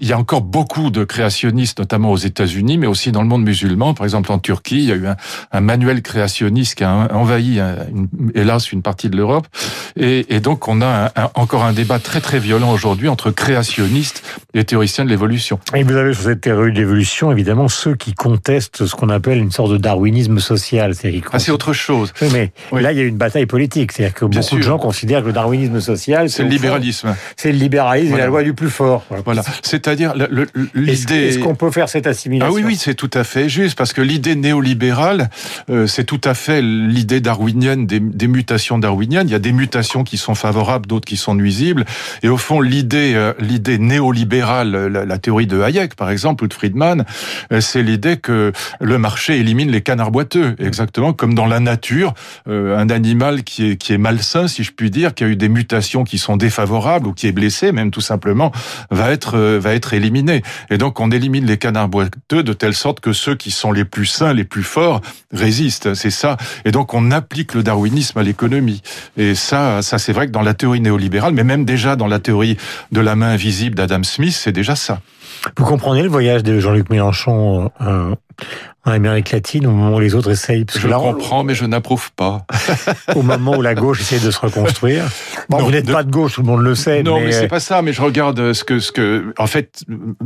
il 0.01 0.07
y 0.07 0.13
a 0.13 0.19
encore 0.19 0.43
beaucoup 0.43 0.91
de 0.91 1.05
créationnistes, 1.05 1.79
notamment 1.79 2.13
aux 2.13 2.19
États-Unis, 2.19 2.77
mais 2.77 2.87
aussi 2.87 3.13
dans 3.13 3.23
le 3.23 3.29
monde 3.29 3.45
musulman. 3.45 3.95
Par 3.95 4.05
exemple, 4.05 4.31
en 4.31 4.39
Turquie, 4.39 4.83
il 4.83 4.85
y 4.85 4.93
a 4.93 4.97
eu 4.97 5.07
un, 5.53 5.61
manuel 5.63 6.03
créationniste 6.03 6.75
qui 6.75 6.85
a 6.85 7.09
envahi, 7.15 7.61
hélas, 8.35 8.73
une 8.73 8.83
partie 8.83 9.09
de 9.09 9.17
l'Europe, 9.17 9.47
et, 9.97 10.35
et 10.35 10.41
donc 10.41 10.69
on 10.69 10.82
a 10.83 11.31
encore 11.35 11.65
un 11.65 11.73
débat 11.73 11.99
très 11.99 12.21
très 12.21 12.39
violent 12.39 12.73
aujourd'hui 12.73 13.09
entre 13.09 13.31
créationnistes 13.31 14.23
et 14.55 14.65
théoriciens 14.65 15.05
de 15.05 15.11
l'évolution. 15.11 15.59
Et 15.75 15.83
vous 15.83 15.97
avez 15.97 16.15
sur 16.15 16.25
cette 16.25 16.41
théorie 16.41 16.73
de 16.73 16.79
l'évolution, 16.79 17.33
évidemment, 17.33 17.69
ceux 17.69 17.95
qui 17.95 18.15
contestent 18.15 18.87
ce 18.87 18.95
qu'on 18.95 19.09
appelle 19.09 19.39
une 19.39 19.51
sorte 19.51 19.73
de 19.73 19.79
darwinisme 19.79 20.39
social. 20.39 20.95
C'est 20.95 21.21
ah, 21.33 21.39
c'est 21.39 21.53
autre 21.53 21.73
chose. 21.73 22.13
Oui, 22.21 22.29
mais 22.33 22.53
là, 22.81 22.93
il 22.93 22.99
y 22.99 23.01
a 23.01 23.05
une 23.05 23.17
bataille 23.17 23.47
politique. 23.47 23.93
C'est-à-dire 23.93 24.15
que 24.15 24.25
beaucoup 24.25 24.57
de 24.57 24.63
gens 24.63 24.79
considèrent 24.79 25.21
que 25.21 25.27
le 25.27 25.33
darwinisme 25.33 25.81
social... 25.81 26.31
C'est 26.31 26.43
le 26.43 26.49
libéralisme. 26.49 27.15
C'est 27.37 27.53
le 27.53 27.59
libéralisme 27.59 28.15
et 28.15 28.19
la 28.19 28.27
loi 28.27 28.43
du 28.43 28.55
plus 28.55 28.71
fort. 28.71 29.05
Voilà. 29.25 29.43
C'est-à-dire 29.63 30.15
l'idée... 30.75 31.29
Est-ce 31.29 31.39
qu'on 31.39 31.55
peut 31.55 31.71
faire 31.71 31.89
cette 31.89 32.07
assimilation? 32.07 32.53
Ah 32.53 32.55
oui, 32.55 32.65
oui, 32.67 32.77
c'est 32.77 32.95
tout 32.95 33.11
à 33.15 33.25
fait 33.25 33.49
juste, 33.49 33.77
parce 33.77 33.93
que 33.93 34.01
l'idée 34.01 34.35
néolibérale, 34.35 35.31
euh, 35.71 35.87
c'est 35.87 36.05
tout 36.05 36.21
à 36.25 36.35
fait 36.35 36.63
l'idée 36.63 37.21
darwinienne 37.21 37.87
des, 37.87 38.01
des 38.01 38.27
mutations 38.27 38.79
darwiniennes. 38.79 39.29
Il 39.29 39.33
y 39.33 39.37
a 39.37 39.39
des 39.39 39.53
mutations 39.53 40.05
qui 40.05 40.17
sont 40.17 40.35
favorables 40.35 40.72
d'autres 40.81 41.07
qui 41.07 41.17
sont 41.17 41.35
nuisibles. 41.35 41.85
Et 42.23 42.29
au 42.29 42.37
fond, 42.37 42.61
l'idée, 42.61 43.13
euh, 43.15 43.33
l'idée 43.39 43.79
néolibérale, 43.79 44.87
la, 44.87 45.19
théorie 45.19 45.47
de 45.47 45.61
Hayek, 45.61 45.95
par 45.95 46.11
exemple, 46.11 46.45
ou 46.45 46.49
de 46.49 46.55
Friedman, 46.55 47.05
euh, 47.53 47.61
c'est 47.61 47.83
l'idée 47.83 48.17
que 48.17 48.53
le 48.81 48.99
marché 48.99 49.39
élimine 49.39 49.71
les 49.71 49.83
canards 49.83 50.11
boiteux, 50.11 50.57
exactement 50.59 51.13
comme 51.13 51.35
dans 51.35 51.47
la 51.47 51.61
nature, 51.61 52.15
euh, 52.49 52.77
un 52.77 52.91
animal 52.91 53.45
qui 53.45 53.71
est 53.71 53.77
qui 53.77 53.93
est 53.93 53.99
malsain, 53.99 54.49
si 54.49 54.65
je 54.65 54.73
puis 54.73 54.91
dire, 54.91 55.15
qui 55.15 55.25
a 55.25 55.27
eu 55.27 55.37
des 55.37 55.49
mutations 55.49 56.05
qui 56.05 56.19
sont 56.19 56.37
défavorables 56.37 57.07
ou 57.07 57.13
qui 57.13 57.27
est 57.27 57.33
blessé, 57.33 57.73
même 57.73 57.91
tout 57.91 58.01
simplement, 58.01 58.53
va 58.91 59.11
être 59.11 59.39
va 59.39 59.75
être 59.75 59.95
éliminé. 59.95 60.43
Et 60.71 60.79
donc, 60.79 61.01
on 61.01 61.11
élimine 61.11 61.47
les 61.47 61.59
canards 61.59 61.89
boiteux 61.89 62.43
de 62.43 62.53
telle 62.53 62.75
sorte 62.75 63.01
que 63.01 63.13
ceux 63.13 63.35
qui 63.35 63.51
sont 63.51 63.73
les 63.73 63.85
plus 63.85 64.07
sains, 64.07 64.33
les 64.33 64.45
plus 64.45 64.63
forts, 64.63 65.01
résistent. 65.33 65.95
C'est 65.95 66.11
ça. 66.11 66.37
Et 66.65 66.71
donc, 66.71 66.95
on 66.95 67.11
applique 67.11 67.55
le 67.55 67.63
darwinisme 67.63 68.19
à 68.19 68.23
l'économie. 68.23 68.83
Et 69.17 69.35
ça, 69.35 69.83
ça 69.83 69.99
c'est 69.99 70.13
vrai 70.13 70.27
que 70.27 70.33
dans 70.33 70.43
la 70.43 70.55
théorie 70.63 70.81
néolibérale, 70.81 71.33
mais 71.33 71.43
même 71.43 71.65
déjà 71.65 71.97
dans 71.97 72.07
la 72.07 72.21
théorie 72.21 72.57
de 72.93 73.01
la 73.01 73.17
main 73.17 73.31
invisible 73.31 73.75
d'Adam 73.75 74.05
Smith, 74.05 74.33
c'est 74.33 74.53
déjà 74.53 74.77
ça. 74.77 75.01
Vous 75.57 75.65
comprenez 75.65 76.05
le 76.05 76.09
voyage 76.09 76.45
de 76.45 76.61
Jean-Luc 76.61 76.89
Mélenchon 76.89 77.73
euh, 77.81 78.15
en 78.85 78.91
Amérique 78.91 79.31
latine 79.31 79.67
au 79.67 79.71
moment 79.71 79.97
où 79.97 80.01
les 80.01 80.15
autres 80.17 80.33
essayent. 80.33 80.67
je 80.75 80.89
comprends, 80.89 81.45
mais 81.45 81.55
je 81.55 81.65
n'approuve 81.65 82.11
pas. 82.13 82.45
au 83.15 83.23
moment 83.23 83.57
où 83.57 83.63
la 83.63 83.75
gauche 83.75 84.01
essaie 84.01 84.19
de 84.19 84.31
se 84.31 84.39
reconstruire. 84.41 85.05
Bon, 85.49 85.59
vous 85.59 85.71
n'êtes 85.71 85.91
pas 85.91 86.03
de 86.03 86.11
gauche, 86.11 86.35
tout 86.35 86.41
le 86.41 86.49
monde 86.49 86.63
le 86.63 86.75
sait. 86.75 87.03
Non, 87.05 87.21
mais, 87.21 87.27
mais 87.27 87.33
c'est 87.33 87.47
pas 87.47 87.61
ça. 87.61 87.83
Mais 87.83 87.93
je 87.93 88.03
regarde 88.03 88.53
ce 88.53 88.65
que 88.65 88.81
ce 88.81 88.91
que. 88.91 89.33
En 89.39 89.47
fait, 89.47 89.85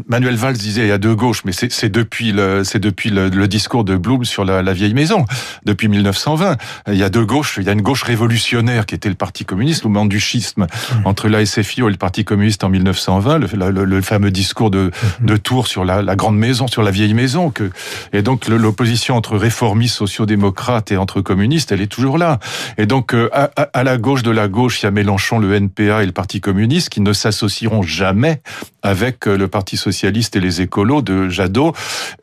Manuel 0.08 0.36
Valls 0.36 0.56
disait 0.56 0.82
il 0.82 0.88
y 0.88 0.92
a 0.92 0.98
deux 0.98 1.14
gauches, 1.14 1.42
mais 1.44 1.52
c'est 1.52 1.88
depuis 1.90 2.32
le 2.32 2.64
c'est 2.64 2.78
depuis 2.78 3.10
le, 3.10 3.28
le, 3.28 3.46
discours 3.48 3.84
de 3.84 3.96
Blum 3.96 4.24
sur 4.24 4.44
la, 4.44 4.62
la, 4.62 4.72
vieille 4.72 4.94
maison 4.94 5.26
depuis 5.64 5.88
1920. 5.88 6.56
Il 6.88 6.96
y 6.96 7.02
a 7.02 7.10
deux 7.10 7.24
gauches. 7.26 7.58
Il 7.60 7.64
y 7.64 7.68
a 7.68 7.72
une 7.72 7.82
gauche 7.82 8.02
révolutionnaire 8.04 8.86
qui 8.86 8.94
était 8.94 9.10
le 9.10 9.14
Parti 9.14 9.44
communiste 9.44 9.84
au 9.84 9.88
moment 9.88 10.06
du 10.06 10.18
schisme 10.18 10.62
mmh. 10.62 11.06
entre 11.06 11.28
la 11.28 11.44
SFIO 11.44 11.88
et 11.88 11.90
le 11.90 11.98
Parti 11.98 12.24
communiste 12.24 12.64
en 12.64 12.70
1920. 12.70 13.38
Le, 13.38 13.84
le 13.84 14.02
fameux 14.02 14.30
discours 14.30 14.70
de, 14.70 14.90
mmh. 15.20 15.26
de 15.26 15.36
Tours 15.36 15.66
sur 15.66 15.84
la, 15.84 16.00
la 16.00 16.16
grande 16.16 16.38
maison, 16.38 16.66
sur 16.66 16.82
la 16.82 16.90
vieille 16.90 17.14
maison. 17.14 17.50
Que 17.50 17.70
et 18.12 18.22
donc 18.22 18.45
l'opposition 18.54 19.16
entre 19.16 19.36
réformistes, 19.36 19.96
sociaux-démocrates 19.96 20.92
et 20.92 20.96
entre 20.96 21.20
communistes, 21.20 21.72
elle 21.72 21.80
est 21.80 21.86
toujours 21.86 22.18
là. 22.18 22.38
Et 22.78 22.86
donc, 22.86 23.14
euh, 23.14 23.28
à, 23.32 23.84
la 23.84 23.96
gauche 23.98 24.22
de 24.22 24.30
la 24.30 24.48
gauche, 24.48 24.82
il 24.82 24.84
y 24.84 24.88
a 24.88 24.90
Mélenchon, 24.90 25.38
le 25.38 25.54
NPA 25.54 26.02
et 26.02 26.06
le 26.06 26.12
Parti 26.12 26.40
communiste 26.40 26.88
qui 26.88 27.00
ne 27.00 27.12
s'associeront 27.12 27.82
jamais 27.82 28.40
avec 28.82 29.26
euh, 29.26 29.36
le 29.36 29.48
Parti 29.48 29.76
socialiste 29.76 30.36
et 30.36 30.40
les 30.40 30.60
écolos 30.60 31.02
de 31.02 31.28
Jadot, 31.28 31.72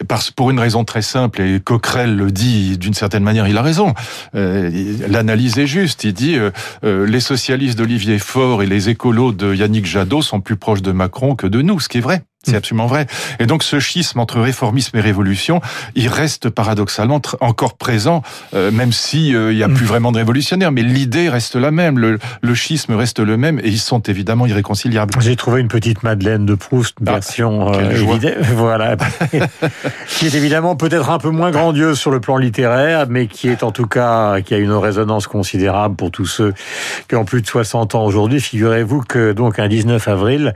parce 0.07 0.31
pour 0.31 0.51
une 0.51 0.59
raison 0.59 0.83
très 0.83 1.01
simple. 1.01 1.41
Et 1.41 1.59
Coquerel 1.59 2.15
le 2.15 2.31
dit 2.31 2.77
d'une 2.77 2.93
certaine 2.93 3.23
manière, 3.23 3.47
il 3.47 3.57
a 3.57 3.61
raison. 3.61 3.93
Euh, 4.35 4.69
l'analyse 5.07 5.57
est 5.57 5.67
juste. 5.67 6.03
Il 6.03 6.13
dit 6.13 6.37
les 6.83 7.19
socialistes 7.19 7.77
d'Olivier 7.77 8.19
Faure 8.19 8.63
et 8.63 8.65
les 8.65 8.89
écolos 8.89 9.31
de 9.31 9.53
Yannick 9.53 9.85
Jadot 9.85 10.21
sont 10.21 10.41
plus 10.41 10.55
proches 10.55 10.81
de 10.81 10.91
Macron 10.91 11.35
que 11.35 11.47
de 11.47 11.61
nous, 11.61 11.79
ce 11.79 11.89
qui 11.89 11.97
est 11.97 12.01
vrai. 12.01 12.23
C'est 12.45 12.55
absolument 12.55 12.87
vrai. 12.87 13.07
Et 13.39 13.45
donc 13.45 13.63
ce 13.63 13.79
schisme 13.79 14.19
entre 14.19 14.41
réformisme 14.41 14.97
et 14.97 15.01
révolution, 15.01 15.61
il 15.95 16.09
reste 16.09 16.49
paradoxalement 16.49 17.21
encore 17.39 17.75
présent, 17.75 18.21
euh, 18.53 18.69
même 18.69 18.91
si 18.91 19.33
euh, 19.33 19.53
il 19.53 19.57
n'y 19.57 19.63
a 19.63 19.69
plus 19.69 19.85
mm. 19.85 19.87
vraiment 19.87 20.11
de 20.11 20.17
révolutionnaires. 20.17 20.73
Mais 20.73 20.81
l'idée 20.81 21.29
reste 21.29 21.55
la 21.55 21.71
même, 21.71 21.97
le, 21.97 22.19
le, 22.41 22.55
schisme 22.55 22.95
reste 22.95 23.19
le 23.19 23.37
même, 23.37 23.59
et 23.59 23.69
ils 23.69 23.79
sont 23.79 24.01
évidemment 24.01 24.45
irréconciliables. 24.45 25.13
J'ai 25.21 25.37
trouvé 25.37 25.61
une 25.61 25.69
petite 25.69 26.03
Madeleine 26.03 26.45
de 26.45 26.55
Proust, 26.55 26.95
ah, 26.99 27.13
version 27.13 27.73
euh, 27.73 27.93
voilà, 28.55 28.97
qui 30.07 30.25
est 30.25 30.35
évidemment 30.35 30.75
peut-être 30.75 31.09
un 31.09 31.19
peu 31.19 31.29
moins 31.29 31.51
grandiose 31.51 31.97
sur 31.97 32.11
le 32.11 32.19
plan 32.19 32.35
littéraire, 32.35 33.05
mais 33.09 33.27
qui 33.27 33.47
est 33.47 33.63
en 33.63 33.71
tout 33.71 33.87
cas 33.87 34.41
qui 34.41 34.53
a 34.53 34.57
une 34.57 34.73
résonance 34.73 35.27
considérable 35.27 35.95
pour 35.95 36.11
tous 36.11 36.25
ceux 36.25 36.53
qui 37.07 37.15
ont 37.15 37.25
plus 37.25 37.41
de 37.41 37.47
60 37.47 37.95
ans 37.95 38.03
aujourd'hui. 38.03 38.41
Figurez-vous 38.41 39.01
que 39.01 39.31
donc 39.31 39.59
un 39.59 39.69
19 39.69 40.05
avril, 40.09 40.55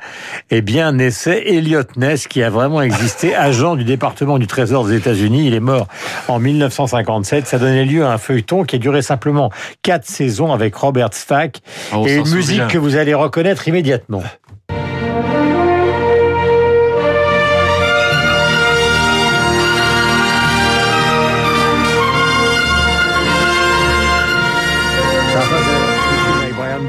eh 0.52 0.62
bien 0.62 0.92
naissait 0.92 1.44
Eliot 1.48 1.77
Ness, 1.96 2.28
qui 2.28 2.44
a 2.44 2.50
vraiment 2.50 2.82
existé, 2.82 3.36
agent 3.36 3.76
du 3.76 3.84
département 3.84 4.38
du 4.40 4.48
Trésor 4.48 4.86
des 4.86 4.96
États-Unis. 4.96 5.48
Il 5.48 5.54
est 5.54 5.60
mort 5.60 5.88
en 6.28 6.40
1957. 6.40 7.48
Ça 7.48 7.60
donnait 7.60 7.86
lieu 7.86 8.06
à 8.06 8.12
un 8.12 8.18
feuilleton 8.18 8.64
qui 8.64 8.76
a 8.76 8.80
duré 8.80 9.02
simplement 9.02 9.52
quatre 9.82 10.06
saisons 10.06 10.52
avec 10.52 10.76
Robert 10.76 11.14
Stack 11.14 11.62
ah, 11.92 11.98
et 12.06 12.16
une 12.16 12.30
musique 12.30 12.68
que 12.68 12.78
vous 12.78 12.96
allez 12.96 13.14
reconnaître 13.14 13.68
immédiatement. 13.68 14.24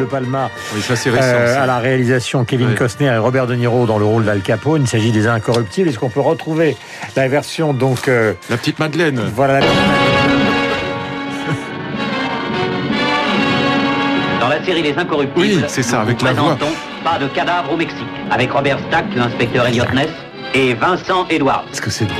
Palma 0.05 0.51
Oui, 0.75 0.81
ça 0.83 0.97
c'est 0.97 1.11
récent. 1.11 1.23
euh, 1.27 1.55
ça. 1.55 1.63
à 1.63 1.67
la 1.67 1.79
réalisation, 1.79 2.45
Kevin 2.45 2.69
Ouais. 2.69 2.75
Costner 2.75 3.07
et 3.07 3.17
Robert 3.19 3.47
De 3.47 3.55
Niro 3.55 3.87
dans 3.87 3.99
le 3.99 4.05
rôle 4.05 4.25
d'Al 4.25 4.41
Capone. 4.41 4.83
Il 4.83 4.89
s'agit 4.89 5.13
des 5.13 5.27
Incorruptibles. 5.27 5.89
Est-ce 5.89 5.99
qu'on 5.99 6.09
peut 6.11 6.21
retrouver 6.21 6.77
la 7.17 7.29
version 7.29 7.73
donc 7.73 8.09
euh, 8.09 8.33
La 8.51 8.57
petite 8.57 8.79
Madeleine. 8.79 9.21
voilà 9.35 9.61
la 9.61 9.67
Dans 14.41 14.49
la 14.49 14.65
série 14.65 14.83
Les 14.83 14.95
Incorruptibles, 14.97 15.39
Oui, 15.41 15.65
c'est 15.69 15.83
ça, 15.83 15.97
nous 15.97 16.03
avec 16.03 16.23
la 16.23 16.33
voix. 16.33 16.55
présentons 16.57 16.73
Pas 17.05 17.19
de 17.19 17.27
cadavre 17.29 17.73
au 17.73 17.77
Mexique, 17.77 18.07
avec 18.31 18.53
Robert 18.53 18.79
Stack, 18.89 19.07
l'inspecteur 19.17 19.67
Elliot 19.67 19.85
Ness, 19.95 20.09
et 20.55 20.75
Vincent 20.75 21.27
Edwards. 21.29 21.65
Est-ce 21.73 21.83
que 21.83 21.91
c'est 21.91 22.07
drôle 22.07 22.17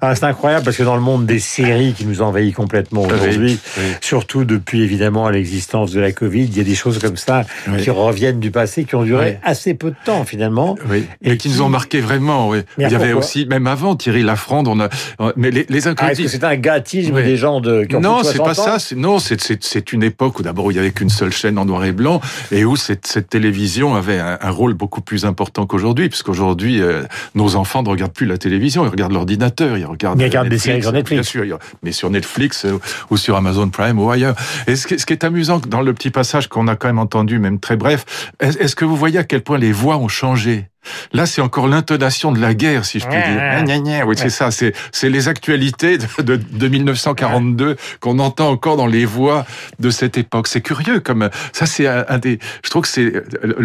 Ah, 0.00 0.14
c'est 0.14 0.24
incroyable 0.24 0.64
parce 0.64 0.76
que 0.76 0.82
dans 0.82 0.94
le 0.94 1.00
monde 1.02 1.26
des 1.26 1.38
séries 1.40 1.92
qui 1.92 2.06
nous 2.06 2.22
envahit 2.22 2.54
complètement 2.54 3.02
aujourd'hui, 3.02 3.58
Oui, 3.76 3.82
oui. 3.84 3.92
surtout 4.00 4.44
depuis 4.44 4.82
évidemment 4.82 5.28
l'existence 5.28 5.90
de 5.92 6.00
la 6.00 6.12
Covid, 6.12 6.44
il 6.44 6.56
y 6.56 6.60
a 6.60 6.64
des 6.64 6.74
choses 6.74 6.98
comme 6.98 7.16
ça 7.16 7.44
Oui. 7.68 7.82
qui 7.82 7.90
reviennent 7.90 8.38
du 8.40 8.50
passé, 8.50 8.84
qui 8.84 8.94
ont 8.94 9.02
duré 9.02 9.38
assez 9.42 9.74
peu 9.74 9.90
de 9.90 9.96
temps 10.04 10.24
finalement. 10.24 10.76
Oui, 10.88 11.04
Et 11.22 11.32
et 11.32 11.36
qui 11.36 11.48
qui- 11.48 11.54
nous 11.56 11.62
ont 11.62 11.68
marqué 11.68 12.00
vraiment. 12.00 12.48
Oui. 12.48 12.58
Mais 12.78 12.84
Il 12.84 12.92
y 12.92 12.94
avait 12.94 13.12
aussi, 13.12 13.46
même 13.46 13.66
avant 13.66 13.96
Thierry 13.96 14.22
Lafronde, 14.22 14.68
on 14.68 14.78
a, 14.80 14.88
mais 15.36 15.50
les, 15.50 15.66
les 15.68 15.74
Ah, 15.74 15.76
est-ce 15.76 15.84
que 15.84 15.90
incorruptibles. 15.90 16.28
c'est 16.28 16.44
un 16.44 16.56
gâtisme 16.56 17.14
des 17.22 17.36
gens 17.36 17.60
de 17.60 17.84
qui 17.84 17.96
ont 17.96 18.00
non, 18.00 18.22
c'est 18.22 18.38
pas 18.38 18.54
60 18.54 18.68
ans 18.74 18.78
ça. 18.78 18.94
Non, 18.96 19.18
c'est 19.18 19.92
une 19.92 20.02
époque 20.02 20.38
où 20.38 20.42
d'abord 20.42 20.70
il 20.70 20.76
y 20.76 20.78
avait 20.78 20.90
qu'une 20.92 21.08
seule 21.10 21.32
chaîne 21.32 21.58
en 21.58 21.64
noir 21.64 21.84
et 21.84 21.92
blanc 21.92 22.20
et 22.52 22.64
où 22.64 22.76
cette, 22.76 23.06
cette 23.06 23.28
télévision 23.28 23.94
avait 23.96 24.18
un, 24.18 24.38
un 24.40 24.50
rôle 24.50 24.74
beaucoup 24.74 25.00
plus 25.00 25.24
important 25.24 25.66
qu'aujourd'hui, 25.66 26.08
puisqu'aujourd'hui 26.08 26.80
euh, 26.80 27.02
nos 27.34 27.56
enfants 27.56 27.82
ne 27.82 27.88
regardent 27.88 28.12
plus 28.12 28.26
la 28.26 28.38
télévision, 28.38 28.84
ils 28.84 28.88
regardent 28.90 29.12
l'ordinateur, 29.12 29.76
ils 29.88 29.92
regardent. 29.92 30.20
Ils 30.20 30.24
regardent 30.24 30.48
des 30.48 30.54
Netflix, 30.56 30.64
séries 30.64 30.82
sur 30.82 30.92
Netflix. 30.92 31.32
Bien 31.32 31.44
sûr, 31.46 31.58
mais 31.82 31.92
sur 31.92 32.10
Netflix 32.10 32.64
euh, 32.64 32.78
ou 33.10 33.16
sur 33.16 33.36
Amazon 33.36 33.68
Prime 33.68 33.98
ou 33.98 34.10
ailleurs. 34.10 34.34
Et 34.66 34.76
ce 34.76 34.86
qui, 34.86 34.98
ce 34.98 35.06
qui 35.06 35.12
est 35.12 35.24
amusant 35.24 35.58
dans 35.58 35.80
le 35.82 35.92
petit 35.94 36.10
passage 36.10 36.48
qu'on 36.48 36.68
a 36.68 36.76
quand 36.76 36.88
même 36.88 36.98
entendu, 36.98 37.38
même 37.38 37.58
très 37.60 37.76
bref, 37.76 38.30
est- 38.40 38.60
est-ce 38.60 38.76
que 38.76 38.84
vous 38.84 38.96
voyez 38.96 39.18
à 39.18 39.24
quel 39.24 39.42
point 39.42 39.58
les 39.58 39.72
voix 39.72 39.96
ont 39.96 40.08
changé? 40.08 40.66
Là, 41.12 41.26
c'est 41.26 41.40
encore 41.40 41.68
l'intonation 41.68 42.32
de 42.32 42.40
la 42.40 42.54
guerre, 42.54 42.84
si 42.84 43.00
je 43.00 43.06
puis 43.06 43.16
dire. 43.16 43.36
Gna, 43.36 43.62
gna, 43.62 43.78
gna. 43.78 44.06
Oui, 44.06 44.14
c'est 44.16 44.30
ça. 44.30 44.50
C'est 44.50 44.72
c'est 44.92 45.10
les 45.10 45.28
actualités 45.28 45.98
de, 45.98 46.06
de, 46.22 46.36
de 46.36 46.68
1942 46.68 47.76
qu'on 48.00 48.18
entend 48.18 48.50
encore 48.50 48.76
dans 48.76 48.86
les 48.86 49.04
voix 49.04 49.46
de 49.78 49.90
cette 49.90 50.18
époque. 50.18 50.48
C'est 50.48 50.60
curieux, 50.60 51.00
comme 51.00 51.28
ça. 51.52 51.66
C'est 51.66 51.86
un, 51.86 52.04
un 52.08 52.18
des. 52.18 52.38
Je 52.64 52.70
trouve 52.70 52.82
que 52.82 52.88
c'est. 52.88 53.12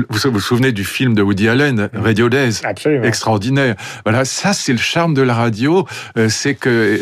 Vous 0.10 0.32
vous 0.32 0.40
souvenez 0.40 0.72
du 0.72 0.84
film 0.84 1.14
de 1.16 1.22
Woody 1.22 1.48
Allen, 1.48 1.90
Radio 1.94 2.30
Days? 2.30 2.62
Absolument. 2.64 3.04
extraordinaire. 3.04 3.76
Voilà, 4.06 4.26
ça 4.26 4.54
c'est 4.54 4.72
le 4.72 4.78
charme 4.78 5.14
de 5.14 5.22
la 5.22 5.34
radio, 5.34 5.86
euh, 6.18 6.30
c'est 6.30 6.56
que 6.56 7.00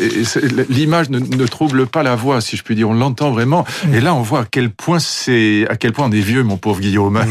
l'image 0.68 1.10
ne, 1.10 1.18
ne 1.18 1.46
trouble 1.46 1.86
pas 1.86 2.02
la 2.02 2.14
voix, 2.14 2.40
si 2.40 2.56
je 2.56 2.62
puis 2.62 2.74
dire, 2.74 2.88
on 2.88 2.94
l'entend 2.94 3.30
vraiment. 3.30 3.64
Et 3.92 4.00
là, 4.00 4.14
on 4.14 4.22
voit 4.22 4.40
à 4.40 4.44
quel 4.50 4.70
point 4.70 4.98
c'est, 4.98 5.66
à 5.68 5.76
quel 5.76 5.92
point 5.92 6.06
on 6.06 6.12
est 6.12 6.20
vieux, 6.20 6.42
mon 6.42 6.56
pauvre 6.56 6.80
Guillaume. 6.80 7.22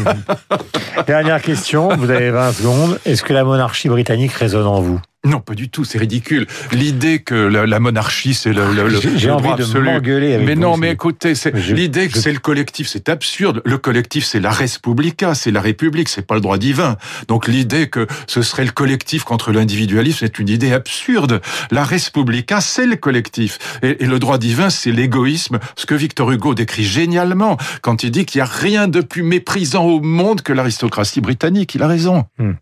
Dernière 1.06 1.40
question, 1.42 1.88
vous 1.96 2.10
avez 2.10 2.30
20 2.30 2.52
secondes. 2.52 2.81
Est-ce 3.04 3.22
que 3.22 3.32
la 3.32 3.44
monarchie 3.44 3.88
britannique 3.88 4.32
résonne 4.32 4.66
en 4.66 4.80
vous? 4.80 5.00
Non, 5.24 5.38
pas 5.38 5.54
du 5.54 5.68
tout, 5.70 5.84
c'est 5.84 5.98
ridicule. 5.98 6.48
L'idée 6.72 7.20
que 7.20 7.36
la, 7.36 7.64
la 7.64 7.78
monarchie, 7.78 8.34
c'est 8.34 8.52
le, 8.52 8.72
le, 8.74 8.88
le- 8.88 9.00
J'ai 9.16 9.30
envie 9.30 9.44
droit 9.44 9.56
de 9.56 9.62
absolu. 9.62 9.84
m'engueuler 9.84 10.34
avec 10.34 10.44
Mais 10.48 10.54
vous, 10.56 10.60
non, 10.60 10.76
mais 10.76 10.90
écoutez, 10.90 11.36
c'est 11.36 11.56
Je- 11.56 11.74
l'idée 11.76 12.08
que 12.08 12.16
je- 12.16 12.18
c'est 12.20 12.32
le 12.32 12.40
collectif, 12.40 12.88
c'est 12.88 13.08
absurde. 13.08 13.62
Le 13.64 13.78
collectif, 13.78 14.24
c'est 14.24 14.40
la 14.40 14.50
Respublica, 14.50 15.36
c'est 15.36 15.52
la 15.52 15.60
République, 15.60 16.08
c'est 16.08 16.26
pas 16.26 16.34
le 16.34 16.40
droit 16.40 16.58
divin. 16.58 16.96
Donc 17.28 17.46
l'idée 17.46 17.88
que 17.88 18.08
ce 18.26 18.42
serait 18.42 18.64
le 18.64 18.72
collectif 18.72 19.22
contre 19.22 19.52
l'individualisme, 19.52 20.18
c'est 20.22 20.40
une 20.40 20.48
idée 20.48 20.72
absurde. 20.72 21.40
La 21.70 21.84
Respublica, 21.84 22.60
c'est 22.60 22.86
le 22.86 22.96
collectif. 22.96 23.60
Et, 23.84 24.02
et 24.02 24.06
le 24.06 24.18
droit 24.18 24.38
divin, 24.38 24.70
c'est 24.70 24.90
l'égoïsme. 24.90 25.60
Ce 25.76 25.86
que 25.86 25.94
Victor 25.94 26.32
Hugo 26.32 26.54
décrit 26.56 26.82
génialement 26.82 27.58
quand 27.80 28.02
il 28.02 28.10
dit 28.10 28.24
qu'il 28.24 28.40
n'y 28.40 28.42
a 28.42 28.50
rien 28.52 28.88
de 28.88 29.00
plus 29.00 29.22
méprisant 29.22 29.84
au 29.84 30.00
monde 30.00 30.40
que 30.42 30.52
l'aristocratie 30.52 31.20
britannique. 31.20 31.76
Il 31.76 31.82
a 31.84 31.86
raison. 31.86 32.24
Hmm. 32.40 32.54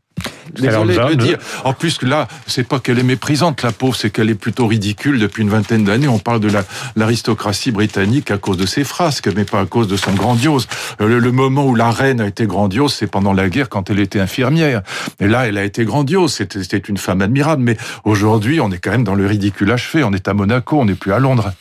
Désolé 0.59 0.95
de 0.97 1.01
le 1.01 1.09
nous- 1.15 1.15
dire. 1.15 1.39
En 1.65 1.73
plus, 1.73 2.03
là, 2.03 2.27
c'est 2.47 2.67
pas 2.67 2.81
qu'elle 2.81 2.99
est 2.99 3.05
méprisante, 3.05 3.63
la 3.63 3.71
pauvre, 3.71 3.95
c'est 3.95 4.11
qu'elle 4.11 4.29
est 4.31 4.35
plutôt 4.35 4.67
ridicule 4.67 5.19
depuis 5.21 5.43
une 5.43 5.49
vingtaine 5.51 5.85
d'années. 5.85 6.09
On 6.09 6.19
parle 6.19 6.41
de 6.41 6.49
la- 6.51 6.65
l'aristocratie 6.97 7.71
britannique 7.71 8.31
à 8.33 8.39
cause 8.39 8.57
de 8.57 8.67
ses 8.67 8.83
frasques, 8.85 9.29
mais 9.37 9.45
pas 9.45 9.61
à 9.61 9.67
cause 9.67 9.87
de 9.87 9.97
son 9.97 10.13
grandiose. 10.13 10.67
Euh, 11.01 11.07
Le, 11.07 11.19
le 11.21 11.33
moment 11.33 11.67
où 11.67 11.75
la 11.77 11.91
reine 11.91 12.21
a 12.21 12.27
été 12.27 12.47
grandiose, 12.47 12.93
c'est 12.95 13.07
pendant 13.07 13.33
la 13.33 13.49
guerre 13.49 13.69
quand 13.69 13.91
elle 13.91 14.01
était 14.01 14.21
infirmière. 14.21 14.83
Et 15.21 15.29
là, 15.29 15.47
elle 15.47 15.57
a 15.59 15.65
été 15.65 15.85
grandiose. 15.85 16.33
C'était 16.35 16.63
c'était 16.63 16.79
une 16.79 16.99
femme 16.99 17.23
admirable. 17.23 17.63
Mais 17.63 17.77
aujourd'hui, 18.05 18.61
on 18.61 18.71
est 18.73 18.79
quand 18.79 18.91
même 18.91 19.05
dans 19.05 19.15
le 19.15 19.27
ridicule 19.27 19.71
achevé. 19.71 20.03
On 20.05 20.13
est 20.13 20.27
à 20.29 20.35
Monaco, 20.35 20.81
on 20.81 20.85
n'est 20.85 20.95
plus 20.95 21.13
à 21.13 21.19
Londres. 21.21 21.53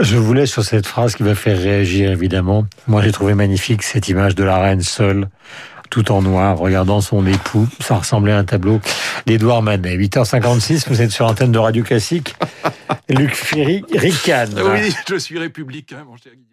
Je 0.00 0.16
vous 0.16 0.32
laisse 0.32 0.50
sur 0.50 0.64
cette 0.64 0.86
phrase 0.86 1.14
qui 1.16 1.22
va 1.22 1.34
faire 1.34 1.58
réagir 1.58 2.10
évidemment. 2.10 2.66
Moi 2.88 3.02
j'ai 3.02 3.12
trouvé 3.12 3.34
magnifique 3.34 3.82
cette 3.82 4.08
image 4.08 4.34
de 4.34 4.42
la 4.42 4.58
reine 4.58 4.80
seule, 4.80 5.28
tout 5.90 6.10
en 6.12 6.22
noir, 6.22 6.58
regardant 6.58 7.00
son 7.00 7.26
époux. 7.26 7.68
Ça 7.80 7.96
ressemblait 7.96 8.32
à 8.32 8.38
un 8.38 8.44
tableau 8.44 8.80
d'Édouard 9.26 9.62
Manet. 9.62 9.96
8h56, 9.96 10.88
vous 10.88 11.02
êtes 11.02 11.10
sur 11.10 11.26
antenne 11.26 11.52
de 11.52 11.58
Radio 11.58 11.82
Classique. 11.84 12.34
Luc 13.08 13.34
Ferry, 13.34 13.84
ricane. 13.92 14.54
Oui, 14.54 14.94
je 15.08 15.16
suis 15.16 15.38
républicain, 15.38 16.04
mon 16.06 16.16
cher 16.16 16.32
Guillaume. 16.32 16.46